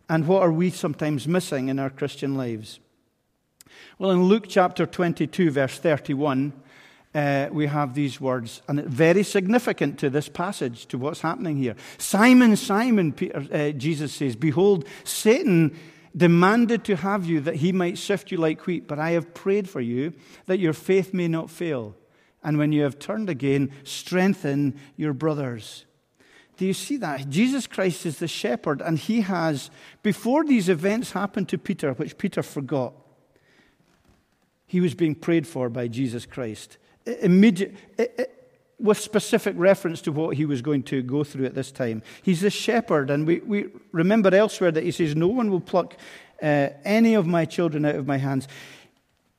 And 0.09 0.27
what 0.27 0.41
are 0.41 0.51
we 0.51 0.69
sometimes 0.69 1.27
missing 1.27 1.69
in 1.69 1.79
our 1.79 1.89
Christian 1.89 2.35
lives? 2.35 2.79
Well, 3.99 4.11
in 4.11 4.23
Luke 4.23 4.45
chapter 4.47 4.85
22, 4.85 5.51
verse 5.51 5.77
31, 5.77 6.53
uh, 7.13 7.49
we 7.51 7.67
have 7.67 7.93
these 7.93 8.21
words, 8.21 8.61
and 8.67 8.79
it's 8.79 8.89
very 8.89 9.23
significant 9.23 9.97
to 9.99 10.09
this 10.09 10.29
passage, 10.29 10.85
to 10.87 10.97
what's 10.97 11.21
happening 11.21 11.57
here. 11.57 11.75
Simon, 11.97 12.55
Simon, 12.55 13.11
Peter, 13.11 13.45
uh, 13.51 13.71
Jesus 13.71 14.13
says, 14.13 14.35
Behold, 14.35 14.85
Satan 15.03 15.75
demanded 16.15 16.83
to 16.85 16.95
have 16.95 17.25
you 17.25 17.41
that 17.41 17.55
he 17.55 17.71
might 17.71 17.97
sift 17.97 18.31
you 18.31 18.37
like 18.37 18.65
wheat, 18.65 18.87
but 18.87 18.99
I 18.99 19.11
have 19.11 19.33
prayed 19.33 19.69
for 19.69 19.81
you 19.81 20.13
that 20.45 20.59
your 20.59 20.73
faith 20.73 21.13
may 21.13 21.27
not 21.27 21.49
fail. 21.49 21.95
And 22.47 22.57
when 22.57 22.71
you 22.71 22.83
have 22.83 22.97
turned 22.97 23.29
again, 23.29 23.73
strengthen 23.83 24.79
your 24.95 25.11
brothers. 25.11 25.83
Do 26.55 26.65
you 26.65 26.73
see 26.73 26.95
that? 26.95 27.27
Jesus 27.29 27.67
Christ 27.67 28.05
is 28.05 28.19
the 28.19 28.27
shepherd, 28.29 28.81
and 28.81 28.97
he 28.97 29.19
has, 29.19 29.69
before 30.01 30.45
these 30.45 30.69
events 30.69 31.11
happened 31.11 31.49
to 31.49 31.57
Peter, 31.57 31.91
which 31.91 32.17
Peter 32.17 32.41
forgot, 32.41 32.93
he 34.65 34.79
was 34.79 34.95
being 34.95 35.13
prayed 35.13 35.45
for 35.45 35.67
by 35.67 35.89
Jesus 35.89 36.25
Christ. 36.25 36.77
With 38.79 38.97
specific 38.97 39.53
reference 39.57 40.01
to 40.03 40.13
what 40.13 40.37
he 40.37 40.45
was 40.45 40.61
going 40.61 40.83
to 40.83 41.01
go 41.01 41.25
through 41.25 41.47
at 41.47 41.53
this 41.53 41.73
time. 41.73 42.01
He's 42.23 42.39
the 42.39 42.49
shepherd, 42.49 43.09
and 43.09 43.27
we, 43.27 43.41
we 43.41 43.65
remember 43.91 44.33
elsewhere 44.33 44.71
that 44.71 44.85
he 44.85 44.91
says, 44.91 45.17
No 45.17 45.27
one 45.27 45.51
will 45.51 45.59
pluck 45.59 45.97
uh, 46.41 46.69
any 46.85 47.13
of 47.13 47.27
my 47.27 47.43
children 47.43 47.83
out 47.83 47.95
of 47.95 48.07
my 48.07 48.17
hands. 48.17 48.47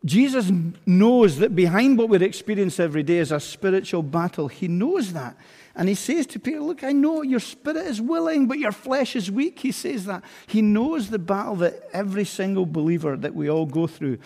Jesus 0.05 0.53
knows 0.87 1.39
that 1.39 1.57
behind 1.57 1.99
what 1.99 2.09
we 2.09 2.23
experience 2.25 2.79
every 2.79 3.03
day 3.03 3.19
is 3.19 3.33
a 3.33 3.41
spiritual 3.41 4.05
battle. 4.05 4.47
He 4.47 4.69
knows 4.69 5.13
that. 5.13 5.37
And 5.75 5.89
he 5.89 5.97
says 5.97 6.27
to 6.29 6.39
Peter, 6.39 6.61
Look, 6.61 6.85
I 6.85 6.93
know 6.93 7.23
your 7.23 7.41
spirit 7.41 7.85
is 7.87 8.01
willing, 8.01 8.47
but 8.47 8.61
your 8.61 8.73
flesh 8.73 9.17
is 9.17 9.31
weak. 9.31 9.59
He 9.59 9.73
says 9.73 10.07
that. 10.07 10.23
He 10.47 10.63
knows 10.63 11.11
the 11.11 11.19
battle 11.19 11.57
that 11.57 11.89
every 11.93 12.25
single 12.25 12.65
believer 12.65 13.17
that 13.17 13.35
we 13.35 13.51
all 13.51 13.67
go 13.67 13.89
through. 13.89 14.19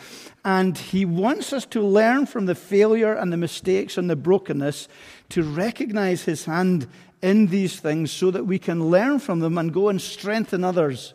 And 0.45 0.77
he 0.77 1.07
wants 1.07 1.55
us 1.55 1.65
to 1.67 1.81
learn 1.81 2.27
from 2.27 2.45
the 2.45 2.55
failure 2.55 3.15
and 3.15 3.33
the 3.33 3.39
mistakes 3.39 3.97
and 3.97 4.11
the 4.11 4.17
brokenness 4.17 4.89
to 5.31 5.43
recognize 5.43 6.25
his 6.25 6.45
hand 6.45 6.87
in 7.23 7.47
these 7.47 7.81
things 7.81 8.11
so 8.11 8.31
that 8.31 8.47
we 8.47 8.59
can 8.59 8.91
learn 8.91 9.19
from 9.19 9.41
them 9.41 9.57
and 9.57 9.73
go 9.73 9.89
and 9.89 10.03
strengthen 10.03 10.65
others. 10.65 11.15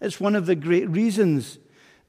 It's 0.00 0.20
one 0.20 0.36
of 0.36 0.46
the 0.46 0.54
great 0.54 0.88
reasons 0.88 1.58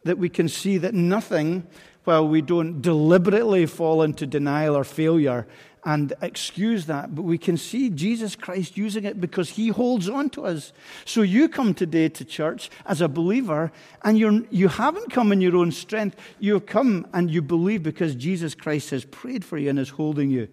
that 0.04 0.18
we 0.18 0.30
can 0.30 0.50
see 0.50 0.78
that 0.80 0.94
nothing, 0.94 1.68
while 2.08 2.26
we 2.26 2.42
don't 2.42 2.82
deliberately 2.82 3.66
fall 3.66 4.02
into 4.02 4.26
denial 4.26 4.78
or 4.78 4.86
failure, 4.86 5.46
and 5.84 6.14
excuse 6.22 6.86
that, 6.86 7.14
but 7.14 7.22
we 7.22 7.38
can 7.38 7.58
see 7.58 7.90
Jesus 7.90 8.36
Christ 8.36 8.78
using 8.78 9.04
it 9.04 9.22
because 9.22 9.50
he 9.50 9.68
holds 9.68 10.10
on 10.10 10.30
to 10.32 10.46
us. 10.46 10.74
So 11.06 11.22
you 11.22 11.48
come 11.48 11.74
today 11.74 12.10
to 12.10 12.26
church 12.26 12.70
as 12.86 13.02
a 13.02 13.08
believer, 13.08 13.72
and 14.04 14.18
you're, 14.18 14.42
you 14.50 14.70
haven't 14.70 15.12
come 15.12 15.32
in 15.32 15.42
your 15.42 15.56
own 15.58 15.72
strength. 15.72 16.18
You've 16.40 16.66
come 16.66 17.08
and 17.14 17.30
you 17.30 17.42
believe 17.42 17.84
because 17.84 18.16
Jesus 18.16 18.56
Christ 18.56 18.90
has 18.92 19.06
prayed 19.06 19.46
for 19.46 19.58
you 19.58 19.70
and 19.70 19.78
is 19.78 19.90
holding 19.90 20.30
you. 20.30 20.48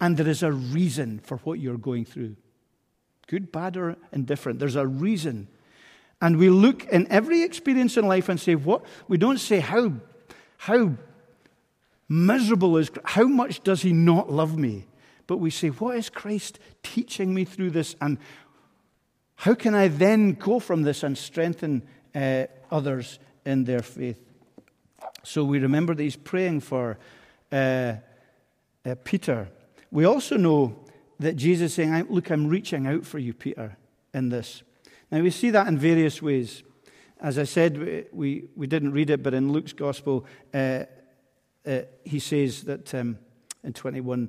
And 0.00 0.16
there 0.16 0.28
is 0.28 0.42
a 0.42 0.52
reason 0.52 1.20
for 1.20 1.38
what 1.38 1.58
you're 1.58 1.78
going 1.78 2.04
through 2.04 2.36
good, 3.28 3.52
bad, 3.52 3.76
or 3.76 3.96
indifferent. 4.12 4.58
There's 4.58 4.76
a 4.76 4.86
reason. 4.86 5.48
And 6.20 6.38
we 6.38 6.48
look 6.48 6.86
in 6.86 7.06
every 7.10 7.42
experience 7.42 7.96
in 7.96 8.06
life 8.06 8.28
and 8.28 8.40
say, 8.40 8.54
What? 8.54 8.84
We 9.06 9.18
don't 9.18 9.38
say, 9.38 9.60
How, 9.60 9.92
how 10.58 10.94
miserable 12.08 12.76
is 12.76 12.90
how 13.04 13.24
much 13.24 13.62
does 13.62 13.82
he 13.82 13.92
not 13.92 14.30
love 14.30 14.58
me? 14.58 14.86
But 15.26 15.38
we 15.38 15.50
say, 15.50 15.68
what 15.68 15.96
is 15.96 16.08
Christ 16.08 16.58
teaching 16.82 17.34
me 17.34 17.44
through 17.44 17.70
this? 17.70 17.94
And 18.00 18.18
how 19.36 19.54
can 19.54 19.74
I 19.74 19.88
then 19.88 20.32
go 20.32 20.58
from 20.58 20.82
this 20.82 21.02
and 21.02 21.16
strengthen 21.16 21.82
uh, 22.14 22.44
others 22.70 23.18
in 23.44 23.64
their 23.64 23.82
faith? 23.82 24.18
So 25.22 25.44
we 25.44 25.58
remember 25.58 25.94
that 25.94 26.02
he's 26.02 26.16
praying 26.16 26.60
for 26.60 26.98
uh, 27.52 27.94
uh, 28.84 28.94
Peter. 29.04 29.48
We 29.92 30.06
also 30.06 30.36
know 30.36 30.76
that 31.20 31.36
Jesus 31.36 31.72
is 31.72 31.74
saying, 31.74 32.06
Look, 32.08 32.30
I'm 32.30 32.48
reaching 32.48 32.86
out 32.86 33.04
for 33.04 33.18
you, 33.18 33.34
Peter, 33.34 33.76
in 34.14 34.30
this. 34.30 34.62
Now 35.10 35.20
we 35.20 35.30
see 35.30 35.50
that 35.50 35.66
in 35.66 35.78
various 35.78 36.22
ways. 36.22 36.62
As 37.20 37.38
I 37.38 37.44
said, 37.44 38.08
we, 38.12 38.48
we 38.54 38.66
didn't 38.66 38.92
read 38.92 39.10
it, 39.10 39.22
but 39.22 39.34
in 39.34 39.52
Luke's 39.52 39.72
gospel, 39.72 40.24
uh, 40.54 40.84
uh, 41.66 41.80
he 42.04 42.18
says 42.18 42.62
that 42.62 42.94
um, 42.94 43.18
in 43.64 43.72
21 43.72 44.28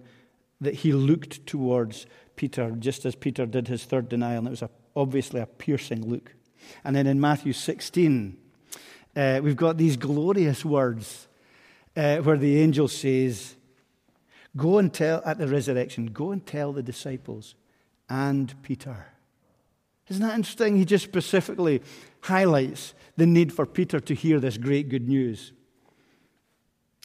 that 0.61 0.73
he 0.73 0.91
looked 0.91 1.45
towards 1.45 2.05
Peter 2.35 2.71
just 2.71 3.05
as 3.05 3.15
Peter 3.15 3.45
did 3.45 3.67
his 3.67 3.83
third 3.85 4.09
denial, 4.09 4.39
and 4.39 4.47
it 4.47 4.51
was 4.51 4.61
a, 4.61 4.69
obviously 4.95 5.39
a 5.39 5.45
piercing 5.45 6.09
look. 6.09 6.33
And 6.83 6.95
then 6.95 7.07
in 7.07 7.19
Matthew 7.19 7.53
16, 7.53 8.37
uh, 9.15 9.39
we've 9.43 9.55
got 9.55 9.77
these 9.77 9.97
glorious 9.97 10.65
words 10.65 11.27
uh, 11.95 12.17
where 12.17 12.37
the 12.37 12.59
angel 12.59 12.87
says, 12.87 13.55
Go 14.57 14.79
and 14.79 14.91
tell, 14.91 15.21
at 15.25 15.37
the 15.37 15.47
resurrection, 15.47 16.07
go 16.07 16.31
and 16.31 16.45
tell 16.45 16.73
the 16.73 16.81
disciples 16.81 17.55
and 18.09 18.53
Peter. 18.63 19.05
Isn't 20.09 20.25
that 20.25 20.35
interesting? 20.35 20.75
He 20.75 20.85
just 20.85 21.03
specifically 21.03 21.81
highlights 22.21 22.93
the 23.15 23.27
need 23.27 23.53
for 23.53 23.65
Peter 23.65 23.99
to 23.99 24.15
hear 24.15 24.39
this 24.39 24.57
great 24.57 24.89
good 24.89 25.07
news. 25.07 25.53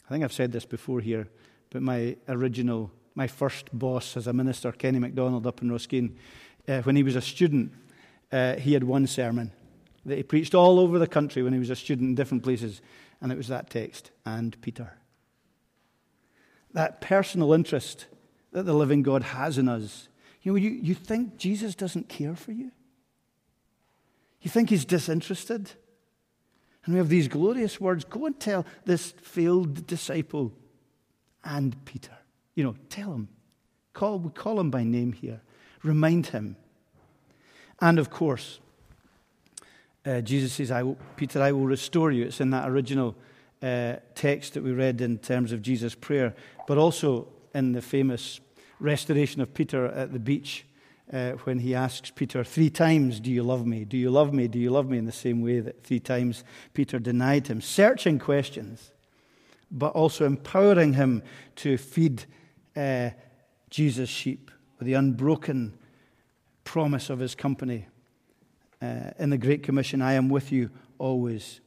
I 0.07 0.09
think 0.09 0.23
I've 0.23 0.33
said 0.33 0.51
this 0.51 0.65
before 0.65 1.01
here, 1.01 1.27
but 1.69 1.81
my 1.81 2.15
original, 2.27 2.91
my 3.15 3.27
first 3.27 3.69
boss 3.77 4.17
as 4.17 4.27
a 4.27 4.33
minister, 4.33 4.71
Kenny 4.71 4.99
MacDonald 4.99 5.45
up 5.45 5.61
in 5.61 5.69
Rosskeen, 5.69 6.15
uh, 6.67 6.81
when 6.81 6.95
he 6.95 7.03
was 7.03 7.15
a 7.15 7.21
student, 7.21 7.71
uh, 8.31 8.55
he 8.55 8.73
had 8.73 8.83
one 8.83 9.07
sermon 9.07 9.51
that 10.05 10.17
he 10.17 10.23
preached 10.23 10.53
all 10.53 10.79
over 10.79 10.99
the 10.99 11.07
country 11.07 11.41
when 11.41 11.53
he 11.53 11.59
was 11.59 11.69
a 11.69 11.75
student 11.75 12.09
in 12.09 12.15
different 12.15 12.43
places, 12.43 12.81
and 13.21 13.31
it 13.31 13.37
was 13.37 13.47
that 13.47 13.69
text, 13.69 14.11
and 14.25 14.59
Peter. 14.61 14.97
That 16.73 17.01
personal 17.01 17.53
interest 17.53 18.05
that 18.51 18.63
the 18.63 18.73
living 18.73 19.03
God 19.03 19.23
has 19.23 19.57
in 19.57 19.67
us. 19.67 20.07
You 20.41 20.51
know, 20.51 20.57
you, 20.57 20.69
you 20.69 20.93
think 20.93 21.37
Jesus 21.37 21.75
doesn't 21.75 22.09
care 22.09 22.35
for 22.35 22.51
you? 22.51 22.71
You 24.45 24.51
think 24.51 24.69
he's 24.69 24.85
disinterested? 24.85 25.71
And 26.85 26.93
we 26.93 26.99
have 26.99 27.09
these 27.09 27.27
glorious 27.27 27.81
words 27.81 28.05
go 28.05 28.27
and 28.27 28.39
tell 28.39 28.63
this 28.85 29.09
failed 29.09 29.87
disciple 29.87 30.53
and 31.43 31.75
Peter. 31.83 32.15
You 32.53 32.65
know, 32.65 32.75
tell 32.89 33.11
him. 33.11 33.27
Call, 33.93 34.19
we 34.19 34.29
call 34.29 34.59
him 34.59 34.69
by 34.69 34.83
name 34.83 35.13
here. 35.13 35.41
Remind 35.81 36.27
him. 36.27 36.57
And 37.81 37.97
of 37.97 38.11
course, 38.11 38.59
uh, 40.05 40.21
Jesus 40.21 40.53
says, 40.53 40.69
I 40.69 40.83
will, 40.83 40.97
Peter, 41.15 41.41
I 41.41 41.51
will 41.51 41.65
restore 41.65 42.11
you. 42.11 42.25
It's 42.25 42.39
in 42.39 42.51
that 42.51 42.69
original 42.69 43.15
uh, 43.63 43.95
text 44.13 44.53
that 44.53 44.63
we 44.63 44.73
read 44.73 45.01
in 45.01 45.17
terms 45.17 45.53
of 45.53 45.63
Jesus' 45.63 45.95
prayer, 45.95 46.35
but 46.67 46.77
also 46.77 47.29
in 47.55 47.71
the 47.71 47.81
famous 47.81 48.39
restoration 48.79 49.41
of 49.41 49.55
Peter 49.55 49.87
at 49.87 50.13
the 50.13 50.19
beach 50.19 50.65
uh, 51.13 51.31
when 51.43 51.59
he 51.59 51.75
asks 51.75 52.11
Peter 52.11 52.43
three 52.43 52.69
times, 52.69 53.19
Do 53.19 53.31
you 53.31 53.43
love 53.43 53.65
me? 53.65 53.85
Do 53.85 53.97
you 53.97 54.09
love 54.09 54.33
me? 54.33 54.47
Do 54.47 54.59
you 54.59 54.71
love 54.71 54.89
me? 54.89 54.97
In 54.97 55.05
the 55.05 55.11
same 55.11 55.41
way 55.41 55.59
that 55.59 55.83
three 55.83 55.99
times 55.99 56.43
Peter 56.73 56.99
denied 56.99 57.47
him. 57.47 57.61
Searching 57.61 58.19
questions. 58.19 58.91
but 59.71 59.93
also 59.93 60.25
empowering 60.25 60.93
him 60.93 61.23
to 61.55 61.77
feed 61.77 62.25
uh, 62.75 63.09
Jesus' 63.69 64.09
sheep 64.09 64.51
with 64.77 64.85
the 64.85 64.93
unbroken 64.93 65.77
promise 66.63 67.09
of 67.09 67.19
his 67.19 67.35
company. 67.35 67.87
Uh, 68.81 69.11
in 69.19 69.29
the 69.29 69.37
Great 69.37 69.63
Commission, 69.63 70.01
I 70.01 70.13
am 70.13 70.29
with 70.29 70.51
you 70.51 70.69
always. 70.97 71.61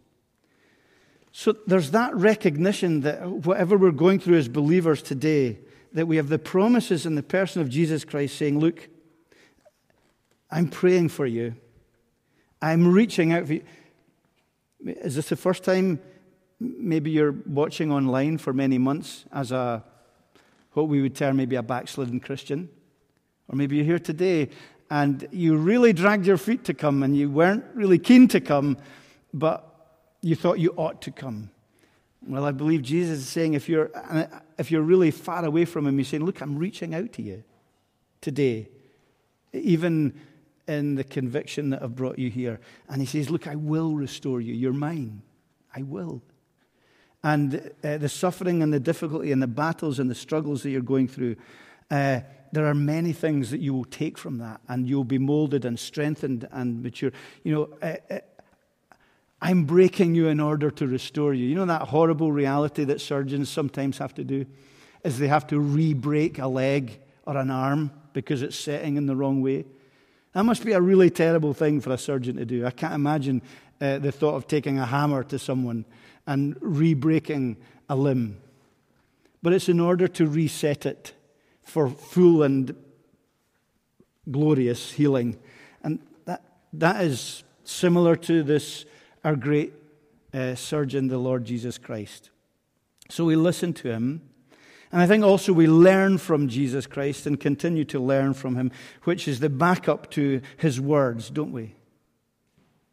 So 1.33 1.53
there's 1.67 1.91
that 1.91 2.15
recognition 2.15 3.01
that 3.03 3.27
whatever 3.29 3.77
we're 3.77 3.91
going 3.91 4.21
through 4.21 4.39
as 4.39 4.49
believers 4.49 5.03
today, 5.03 5.59
that 5.93 6.07
we 6.07 6.17
have 6.17 6.29
the 6.29 6.39
promises 6.39 7.07
in 7.07 7.15
the 7.15 7.23
person 7.23 7.63
of 7.63 7.69
Jesus 7.69 8.05
Christ 8.05 8.37
saying, 8.37 8.59
Look, 8.59 8.89
I'm 10.51 10.69
praying 10.69 11.11
for 11.11 11.27
you. 11.27 11.55
I'm 12.61 12.93
reaching 12.93 13.33
out 13.33 13.47
for 13.47 13.55
you. 13.55 13.65
Is 14.85 15.17
this 15.17 15.29
the 15.29 15.37
first 15.37 15.65
time 15.65 16.01
maybe 16.61 17.11
you're 17.11 17.35
watching 17.47 17.93
online 17.93 18.39
for 18.39 18.53
many 18.53 18.79
months 18.79 19.25
as 19.33 19.53
a, 19.53 19.85
what 20.73 20.89
we 20.89 21.03
would 21.03 21.15
term 21.15 21.37
maybe 21.37 21.57
a 21.57 21.63
backslidden 21.63 22.21
Christian? 22.21 22.69
Or 23.49 23.57
maybe 23.57 23.77
you're 23.77 23.85
here 23.85 23.99
today 23.99 24.49
and 24.91 25.27
you 25.31 25.57
really 25.57 25.93
dragged 25.93 26.27
your 26.27 26.37
feet 26.37 26.65
to 26.65 26.75
come 26.75 27.03
and 27.03 27.17
you 27.17 27.31
weren't 27.31 27.65
really 27.75 27.99
keen 27.99 28.29
to 28.29 28.41
come, 28.41 28.79
but 29.35 29.65
you 30.23 30.35
thought 30.35 30.59
you 30.59 30.73
ought 30.77 31.03
to 31.03 31.11
come. 31.11 31.51
Well, 32.27 32.45
I 32.45 32.53
believe 32.53 32.83
Jesus 32.83 33.19
is 33.19 33.29
saying 33.29 33.55
if 33.55 33.69
you're, 33.69 33.91
if 34.59 34.71
you're 34.71 34.83
really 34.83 35.11
far 35.11 35.45
away 35.45 35.65
from 35.65 35.87
Him, 35.87 35.99
He's 35.99 36.09
saying, 36.09 36.25
Look, 36.25 36.41
I'm 36.41 36.59
reaching 36.59 36.95
out 36.95 37.13
to 37.15 37.23
you 37.23 37.45
today, 38.21 38.69
even 39.53 40.19
in 40.69 40.95
the 40.95 41.05
conviction 41.05 41.71
that 41.71 41.83
I've 41.83 41.97
brought 41.97 42.19
you 42.19 42.31
here. 42.31 42.61
And 42.89 43.01
He 43.01 43.07
says, 43.07 43.31
Look, 43.31 43.47
I 43.47 43.57
will 43.57 43.95
restore 43.95 44.41
you. 44.41 44.55
You're 44.55 44.73
mine. 44.73 45.23
I 45.75 45.83
will. 45.83 46.23
And 47.23 47.73
uh, 47.83 47.99
the 47.99 48.09
suffering 48.09 48.63
and 48.63 48.73
the 48.73 48.81
difficulty 48.81 49.33
and 49.33 49.43
the 49.43 49.49
battles 49.49 49.99
and 49.99 50.09
the 50.09 50.15
struggles 50.15 50.63
that 50.63 50.71
you're 50.71 50.81
going 50.81 51.09
through, 51.09 51.37
uh, 51.91 52.21
there 52.53 52.67
are 52.67 52.75
many 52.75 53.13
things 53.13 53.51
that 53.51 53.61
you 53.61 53.75
will 53.75 53.85
take 53.85 54.17
from 54.17 54.39
that, 54.39 54.61
and 54.69 54.89
you'll 54.89 55.05
be 55.05 55.19
molded 55.19 55.65
and 55.65 55.79
strengthened 55.79 56.47
and 56.53 56.83
mature. 56.83 57.11
You 57.43 57.55
know, 57.55 57.69
uh, 57.83 57.97
uh 58.11 58.19
I'm 59.41 59.65
breaking 59.65 60.17
you 60.17 60.27
in 60.29 60.41
order 60.41 60.71
to 60.71 60.87
restore 60.87 61.33
you. 61.33 61.47
You 61.47 61.55
know 61.55 61.67
that 61.67 61.83
horrible 61.83 62.33
reality 62.33 62.85
that 62.85 63.01
surgeons 63.01 63.49
sometimes 63.49 63.99
have 63.99 64.15
to 64.15 64.25
do? 64.25 64.47
Is 65.05 65.19
they 65.19 65.29
have 65.29 65.47
to 65.49 65.61
re 65.61 65.95
break 65.95 66.39
a 66.39 66.49
leg 66.49 66.99
or 67.25 67.37
an 67.37 67.51
arm 67.51 67.93
because 68.15 68.43
it's 68.43 68.59
setting 68.59 68.97
in 68.97 69.07
the 69.07 69.15
wrong 69.15 69.43
way. 69.43 69.65
That 70.33 70.45
must 70.45 70.65
be 70.65 70.73
a 70.73 70.81
really 70.81 71.11
terrible 71.11 71.55
thing 71.55 71.81
for 71.81 71.91
a 71.91 71.99
surgeon 71.99 72.37
to 72.37 72.45
do. 72.45 72.67
I 72.67 72.71
can't 72.71 72.95
imagine 72.95 73.43
uh, 73.81 73.99
the 73.99 74.13
thought 74.13 74.35
of 74.35 74.47
taking 74.47 74.79
a 74.79 74.87
hammer 74.87 75.23
to 75.25 75.39
someone 75.39 75.85
and 76.27 76.57
re 76.61 76.95
breaking 76.95 77.57
a 77.89 77.97
limb. 77.97 78.41
But 79.43 79.53
it's 79.53 79.69
in 79.69 79.81
order 79.81 80.09
to 80.09 80.27
reset 80.27 80.85
it 80.85 81.13
for 81.63 81.89
full 81.89 82.43
and 82.43 82.75
glorious 84.31 84.93
healing. 84.93 85.39
And 85.83 86.01
that, 86.25 86.43
that 86.73 87.05
is 87.05 87.45
similar 87.65 88.17
to 88.17 88.43
this 88.43 88.85
our 89.25 89.37
great 89.37 89.73
uh, 90.33 90.55
surgeon, 90.55 91.09
the 91.09 91.19
Lord 91.19 91.45
Jesus 91.45 91.79
Christ. 91.79 92.31
So 93.09 93.25
we 93.25 93.37
listen 93.37 93.73
to 93.75 93.89
him. 93.89 94.28
And 94.91 95.03
I 95.03 95.07
think 95.07 95.25
also 95.25 95.53
we 95.53 95.67
learn 95.67 96.19
from 96.19 96.49
Jesus 96.49 96.87
Christ 96.87 97.27
and 97.27 97.39
continue 97.39 97.85
to 97.87 98.01
learn 98.01 98.35
from 98.35 98.57
him, 98.57 98.71
which 99.05 99.29
is 99.29 99.41
the 99.41 99.51
backup 99.51 100.11
to 100.13 100.41
his 100.57 100.81
words, 100.81 101.29
don't 101.31 101.53
we? 101.53 101.75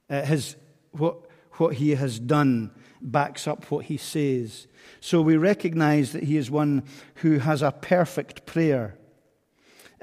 Uh, 0.10 0.24
his, 0.24 0.56
what, 0.92 1.18
what 1.54 1.76
he 1.76 1.96
has 1.96 2.20
done 2.20 2.72
backs 3.02 3.48
up 3.48 3.70
what 3.72 3.86
he 3.86 3.98
says. 3.98 4.68
So 5.00 5.22
we 5.22 5.38
recognize 5.38 6.12
that 6.12 6.24
he 6.24 6.38
is 6.38 6.52
one 6.52 6.84
who 7.16 7.40
has 7.40 7.62
a 7.62 7.72
perfect 7.72 8.46
prayer. 8.46 8.98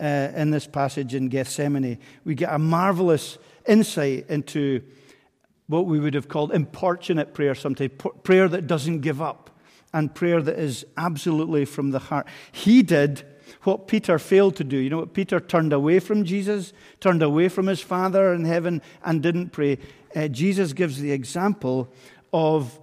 Uh, 0.00 0.32
in 0.34 0.50
this 0.50 0.66
passage 0.66 1.14
in 1.14 1.28
Gethsemane, 1.28 1.98
we 2.24 2.34
get 2.34 2.52
a 2.52 2.58
marvelous 2.58 3.38
insight 3.68 4.28
into 4.30 4.82
what 5.66 5.86
we 5.86 6.00
would 6.00 6.14
have 6.14 6.28
called 6.28 6.52
importunate 6.52 7.34
prayer 7.34 7.54
sometimes, 7.54 7.92
prayer 8.22 8.48
that 8.48 8.66
doesn't 8.66 9.00
give 9.00 9.20
up, 9.20 9.50
and 9.92 10.14
prayer 10.14 10.40
that 10.40 10.58
is 10.58 10.84
absolutely 10.96 11.64
from 11.64 11.90
the 11.90 11.98
heart. 11.98 12.26
He 12.50 12.82
did 12.82 13.24
what 13.62 13.86
Peter 13.86 14.18
failed 14.18 14.56
to 14.56 14.64
do. 14.64 14.76
You 14.76 14.90
know 14.90 14.98
what? 14.98 15.14
Peter 15.14 15.38
turned 15.38 15.72
away 15.72 16.00
from 16.00 16.24
Jesus, 16.24 16.72
turned 17.00 17.22
away 17.22 17.48
from 17.48 17.66
his 17.66 17.80
Father 17.80 18.32
in 18.32 18.44
heaven, 18.44 18.82
and 19.04 19.22
didn't 19.22 19.50
pray. 19.50 19.78
Uh, 20.14 20.28
Jesus 20.28 20.72
gives 20.72 21.00
the 21.00 21.12
example 21.12 21.88
of 22.32 22.78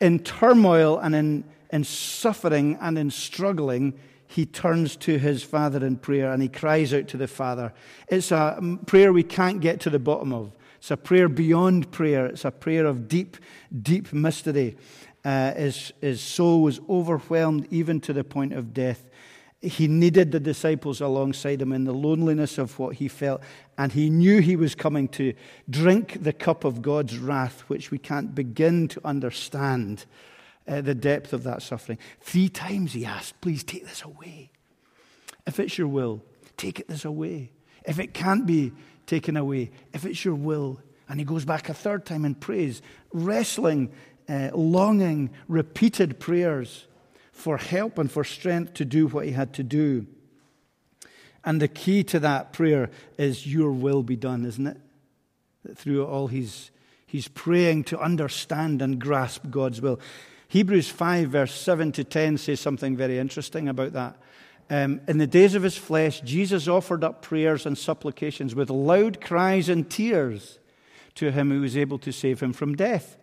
in 0.00 0.18
turmoil 0.18 0.98
and 0.98 1.14
in, 1.14 1.44
in 1.70 1.84
suffering 1.84 2.76
and 2.80 2.98
in 2.98 3.10
struggling, 3.10 3.94
he 4.26 4.44
turns 4.44 4.96
to 4.96 5.18
his 5.18 5.42
Father 5.42 5.84
in 5.86 5.96
prayer 5.96 6.32
and 6.32 6.42
he 6.42 6.48
cries 6.48 6.92
out 6.92 7.06
to 7.08 7.16
the 7.16 7.28
Father. 7.28 7.72
It's 8.08 8.32
a 8.32 8.78
prayer 8.86 9.12
we 9.12 9.22
can't 9.22 9.60
get 9.60 9.80
to 9.80 9.90
the 9.90 9.98
bottom 9.98 10.32
of. 10.32 10.52
It's 10.78 10.90
a 10.90 10.96
prayer 10.96 11.28
beyond 11.28 11.92
prayer. 11.92 12.26
It's 12.26 12.44
a 12.44 12.50
prayer 12.50 12.86
of 12.86 13.06
deep, 13.06 13.36
deep 13.82 14.12
mystery. 14.12 14.76
Uh, 15.24 15.54
his, 15.54 15.92
his 16.00 16.20
soul 16.20 16.62
was 16.62 16.80
overwhelmed 16.88 17.68
even 17.70 18.00
to 18.00 18.12
the 18.12 18.24
point 18.24 18.52
of 18.52 18.74
death. 18.74 19.08
He 19.60 19.86
needed 19.86 20.32
the 20.32 20.40
disciples 20.40 21.00
alongside 21.00 21.62
him 21.62 21.72
in 21.72 21.84
the 21.84 21.92
loneliness 21.92 22.58
of 22.58 22.76
what 22.80 22.96
he 22.96 23.06
felt, 23.06 23.42
and 23.78 23.92
he 23.92 24.10
knew 24.10 24.40
he 24.40 24.56
was 24.56 24.74
coming 24.74 25.06
to 25.08 25.34
drink 25.70 26.24
the 26.24 26.32
cup 26.32 26.64
of 26.64 26.82
God's 26.82 27.16
wrath, 27.18 27.60
which 27.68 27.92
we 27.92 27.98
can't 27.98 28.34
begin 28.34 28.88
to 28.88 29.00
understand 29.04 30.04
uh, 30.66 30.80
the 30.80 30.96
depth 30.96 31.32
of 31.32 31.44
that 31.44 31.62
suffering. 31.62 31.98
Three 32.20 32.48
times 32.48 32.92
he 32.92 33.04
asked, 33.04 33.40
Please 33.40 33.62
take 33.62 33.86
this 33.86 34.02
away. 34.02 34.50
If 35.46 35.60
it's 35.60 35.78
your 35.78 35.88
will, 35.88 36.22
take 36.56 36.80
it 36.80 36.88
this 36.88 37.04
away. 37.04 37.52
If 37.84 38.00
it 38.00 38.14
can't 38.14 38.46
be, 38.46 38.72
taken 39.06 39.36
away, 39.36 39.70
if 39.92 40.04
it's 40.04 40.24
your 40.24 40.34
will. 40.34 40.80
And 41.08 41.20
he 41.20 41.24
goes 41.24 41.44
back 41.44 41.68
a 41.68 41.74
third 41.74 42.06
time 42.06 42.24
and 42.24 42.40
prays, 42.40 42.80
wrestling, 43.12 43.92
uh, 44.28 44.50
longing, 44.54 45.30
repeated 45.48 46.20
prayers 46.20 46.86
for 47.32 47.56
help 47.56 47.98
and 47.98 48.10
for 48.10 48.24
strength 48.24 48.74
to 48.74 48.84
do 48.84 49.06
what 49.08 49.26
he 49.26 49.32
had 49.32 49.52
to 49.54 49.62
do. 49.62 50.06
And 51.44 51.60
the 51.60 51.68
key 51.68 52.04
to 52.04 52.20
that 52.20 52.52
prayer 52.52 52.90
is, 53.18 53.46
Your 53.46 53.72
will 53.72 54.02
be 54.02 54.16
done, 54.16 54.44
isn't 54.44 54.66
it? 54.66 54.76
That 55.64 55.76
through 55.76 56.04
all 56.04 56.28
he's, 56.28 56.70
he's 57.06 57.28
praying 57.28 57.84
to 57.84 57.98
understand 57.98 58.80
and 58.80 59.00
grasp 59.00 59.50
God's 59.50 59.80
will. 59.80 59.98
Hebrews 60.48 60.88
5, 60.88 61.30
verse 61.30 61.54
7 61.54 61.92
to 61.92 62.04
10 62.04 62.38
says 62.38 62.60
something 62.60 62.96
very 62.96 63.18
interesting 63.18 63.68
about 63.68 63.94
that. 63.94 64.16
Um, 64.70 65.00
in 65.08 65.18
the 65.18 65.26
days 65.26 65.54
of 65.54 65.62
his 65.62 65.76
flesh, 65.76 66.20
Jesus 66.20 66.68
offered 66.68 67.02
up 67.02 67.22
prayers 67.22 67.66
and 67.66 67.76
supplications 67.76 68.54
with 68.54 68.70
loud 68.70 69.20
cries 69.20 69.68
and 69.68 69.90
tears 69.90 70.58
to 71.16 71.30
him 71.30 71.50
who 71.50 71.60
was 71.60 71.76
able 71.76 71.98
to 71.98 72.12
save 72.12 72.40
him 72.40 72.52
from 72.52 72.74
death. 72.74 73.16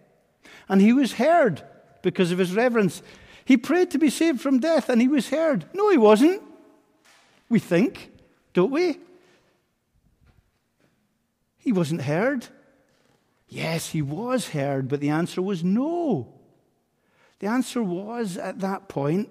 And 0.67 0.81
he 0.81 0.93
was 0.93 1.13
heard 1.13 1.63
because 2.01 2.31
of 2.31 2.37
his 2.37 2.53
reverence. 2.53 3.01
He 3.45 3.57
prayed 3.57 3.91
to 3.91 3.97
be 3.97 4.09
saved 4.09 4.41
from 4.41 4.59
death, 4.59 4.89
and 4.89 5.01
he 5.01 5.07
was 5.07 5.29
heard. 5.29 5.65
No, 5.73 5.89
he 5.89 5.97
wasn't. 5.97 6.41
We 7.49 7.59
think, 7.59 8.11
don't 8.53 8.71
we? 8.71 8.99
He 11.57 11.71
wasn't 11.71 12.01
heard. 12.01 12.47
Yes, 13.47 13.89
he 13.89 14.01
was 14.01 14.49
heard, 14.49 14.87
but 14.87 14.99
the 14.99 15.09
answer 15.09 15.41
was 15.41 15.63
no. 15.63 16.33
The 17.39 17.47
answer 17.47 17.81
was 17.81 18.37
at 18.37 18.59
that 18.59 18.87
point 18.87 19.29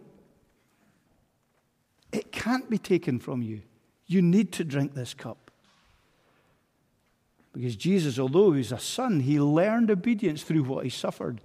it 2.13 2.33
can't 2.33 2.69
be 2.69 2.79
taken 2.79 3.19
from 3.19 3.43
you. 3.43 3.63
You 4.07 4.23
need 4.23 4.53
to 4.53 4.65
drink 4.65 4.95
this 4.95 5.15
cup. 5.15 5.48
Because 7.53 7.77
Jesus, 7.77 8.19
although 8.19 8.53
he 8.53 8.59
was 8.59 8.73
a 8.73 8.79
son, 8.79 9.21
he 9.21 9.41
learned 9.41 9.91
obedience 9.91 10.43
through 10.43 10.65
what 10.65 10.85
he 10.85 10.91
suffered. 10.91 11.41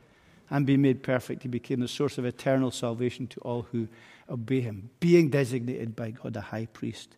And 0.49 0.65
being 0.65 0.81
made 0.81 1.01
perfect, 1.01 1.43
he 1.43 1.49
became 1.49 1.79
the 1.79 1.87
source 1.87 2.17
of 2.17 2.25
eternal 2.25 2.71
salvation 2.71 3.27
to 3.27 3.39
all 3.39 3.63
who 3.71 3.87
obey 4.29 4.61
him, 4.61 4.89
being 4.99 5.29
designated 5.29 5.95
by 5.95 6.11
God 6.11 6.35
a 6.35 6.41
high 6.41 6.67
priest. 6.67 7.15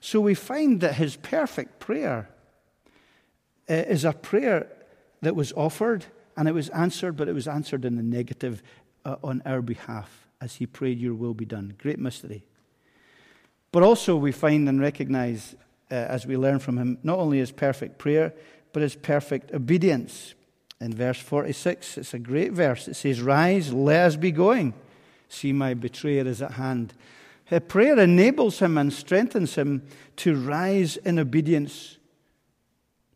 So 0.00 0.20
we 0.20 0.34
find 0.34 0.80
that 0.80 0.96
his 0.96 1.16
perfect 1.16 1.78
prayer 1.78 2.28
uh, 3.70 3.74
is 3.74 4.04
a 4.04 4.12
prayer 4.12 4.66
that 5.22 5.34
was 5.34 5.52
offered 5.52 6.04
and 6.36 6.48
it 6.48 6.52
was 6.52 6.68
answered, 6.70 7.16
but 7.16 7.28
it 7.28 7.32
was 7.32 7.48
answered 7.48 7.84
in 7.84 7.96
the 7.96 8.02
negative 8.02 8.62
uh, 9.04 9.16
on 9.22 9.40
our 9.46 9.62
behalf 9.62 10.28
as 10.40 10.56
he 10.56 10.66
prayed, 10.66 10.98
Your 10.98 11.14
will 11.14 11.34
be 11.34 11.44
done. 11.44 11.74
Great 11.78 11.98
mystery. 11.98 12.44
But 13.72 13.82
also, 13.82 14.16
we 14.16 14.30
find 14.30 14.68
and 14.68 14.80
recognize 14.80 15.56
uh, 15.90 15.94
as 15.94 16.26
we 16.26 16.36
learn 16.36 16.58
from 16.58 16.78
him 16.78 16.98
not 17.02 17.18
only 17.18 17.38
his 17.38 17.52
perfect 17.52 17.98
prayer, 17.98 18.32
but 18.72 18.82
his 18.82 18.96
perfect 18.96 19.52
obedience. 19.52 20.34
In 20.80 20.92
verse 20.92 21.18
46, 21.18 21.98
it's 21.98 22.14
a 22.14 22.18
great 22.18 22.52
verse. 22.52 22.88
It 22.88 22.94
says, 22.94 23.22
Rise, 23.22 23.72
let 23.72 24.06
us 24.06 24.16
be 24.16 24.32
going. 24.32 24.74
See, 25.28 25.52
my 25.52 25.74
betrayer 25.74 26.26
is 26.26 26.42
at 26.42 26.52
hand. 26.52 26.94
Her 27.46 27.60
prayer 27.60 27.98
enables 27.98 28.58
him 28.58 28.76
and 28.76 28.92
strengthens 28.92 29.54
him 29.54 29.82
to 30.16 30.34
rise 30.34 30.96
in 30.96 31.18
obedience, 31.18 31.98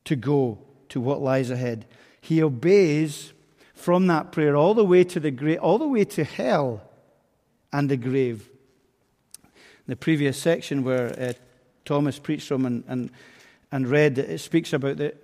to 0.05 0.17
go 0.17 0.59
to 0.91 1.01
what 1.01 1.21
lies 1.21 1.51
ahead. 1.51 1.87
He 2.21 2.43
obeys 2.43 3.33
from 3.75 4.07
that 4.09 4.33
prayer 4.33 4.57
all 4.57 4.75
the 4.75 4.85
way 4.85 5.05
to 5.05 5.21
the 5.21 5.31
gra- 5.31 5.57
all 5.57 5.79
the 5.79 5.89
way 5.89 6.05
to 6.05 6.25
hell 6.25 6.83
and 7.73 7.89
the 7.89 7.97
grave. 7.97 8.49
The 9.87 9.97
previous 9.97 10.37
section 10.37 10.85
where 10.85 11.19
uh, 11.19 11.33
Thomas 11.89 12.19
preached 12.19 12.47
from 12.49 12.67
and, 12.67 12.85
and, 12.87 13.11
and 13.73 13.89
read, 13.89 14.19
it 14.19 14.41
speaks 14.41 14.75
about 14.75 14.99
the, 14.99 15.15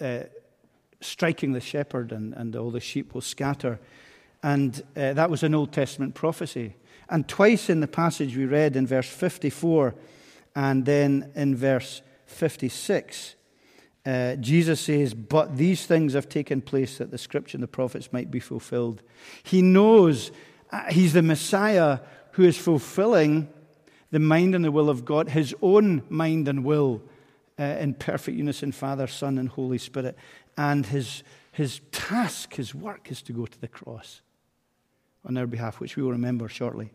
uh, 0.00 0.24
striking 1.00 1.52
the 1.52 1.60
shepherd 1.60 2.10
and, 2.10 2.34
and 2.34 2.56
all 2.56 2.72
the 2.72 2.80
sheep 2.80 3.14
will 3.14 3.20
scatter. 3.20 3.78
And 4.42 4.82
uh, 4.96 5.12
that 5.12 5.30
was 5.30 5.44
an 5.44 5.54
Old 5.54 5.72
Testament 5.72 6.16
prophecy. 6.16 6.74
And 7.08 7.28
twice 7.28 7.70
in 7.70 7.78
the 7.78 7.86
passage 7.86 8.36
we 8.36 8.46
read 8.46 8.74
in 8.74 8.84
verse 8.84 9.08
54 9.08 9.94
and 10.56 10.84
then 10.84 11.30
in 11.36 11.54
verse 11.54 12.02
56, 12.26 13.36
uh, 14.04 14.34
Jesus 14.36 14.80
says, 14.80 15.14
But 15.14 15.56
these 15.56 15.86
things 15.86 16.14
have 16.14 16.28
taken 16.28 16.60
place 16.60 16.98
that 16.98 17.12
the 17.12 17.18
scripture 17.18 17.56
and 17.56 17.62
the 17.62 17.68
prophets 17.68 18.12
might 18.12 18.28
be 18.32 18.40
fulfilled. 18.40 19.02
He 19.44 19.62
knows 19.62 20.32
uh, 20.72 20.90
he's 20.90 21.12
the 21.12 21.22
Messiah 21.22 22.00
who 22.32 22.42
is 22.42 22.58
fulfilling 22.58 23.50
the 24.10 24.18
mind 24.18 24.54
and 24.54 24.64
the 24.64 24.72
will 24.72 24.88
of 24.88 25.04
God, 25.04 25.30
his 25.30 25.54
own 25.60 26.02
mind 26.08 26.48
and 26.48 26.64
will 26.64 27.02
uh, 27.58 27.62
in 27.62 27.94
perfect 27.94 28.36
unison, 28.36 28.72
Father, 28.72 29.06
Son, 29.06 29.38
and 29.38 29.48
Holy 29.48 29.78
Spirit. 29.78 30.16
And 30.56 30.86
his, 30.86 31.22
his 31.52 31.80
task, 31.92 32.54
his 32.54 32.74
work 32.74 33.10
is 33.10 33.20
to 33.22 33.32
go 33.32 33.46
to 33.46 33.60
the 33.60 33.68
cross 33.68 34.22
on 35.24 35.36
our 35.36 35.46
behalf, 35.46 35.80
which 35.80 35.96
we 35.96 36.02
will 36.02 36.12
remember 36.12 36.48
shortly. 36.48 36.90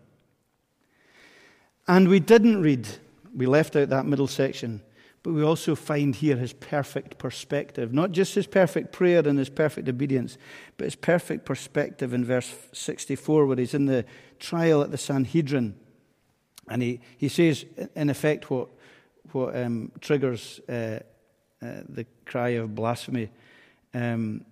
And 1.88 2.08
we 2.08 2.20
didn't 2.20 2.62
read, 2.62 2.88
we 3.36 3.46
left 3.46 3.76
out 3.76 3.90
that 3.90 4.06
middle 4.06 4.28
section, 4.28 4.82
but 5.22 5.34
we 5.34 5.44
also 5.44 5.76
find 5.76 6.16
here 6.16 6.36
his 6.36 6.54
perfect 6.54 7.18
perspective. 7.18 7.94
Not 7.94 8.12
just 8.12 8.36
his 8.36 8.48
perfect 8.48 8.92
prayer 8.92 9.26
and 9.26 9.38
his 9.38 9.50
perfect 9.50 9.88
obedience, 9.88 10.38
but 10.78 10.86
his 10.86 10.96
perfect 10.96 11.46
perspective 11.46 12.14
in 12.14 12.26
verse 12.26 12.54
64, 12.74 13.46
where 13.46 13.58
he's 13.58 13.74
in 13.74 13.86
the 13.86 14.06
trial 14.40 14.82
at 14.82 14.92
the 14.92 14.98
Sanhedrin. 14.98 15.76
And 16.70 16.82
he, 16.82 17.02
he 17.18 17.30
says, 17.30 17.66
in 17.96 18.10
effect, 18.10 18.50
what, 18.50 18.70
what 19.32 19.56
um, 19.56 19.92
triggers 20.00 20.60
uh, 20.70 21.00
uh, 21.62 21.82
the 21.88 22.06
cry 22.26 22.50
of 22.50 22.76
blasphemy. 22.76 23.30
Um, 23.94 24.46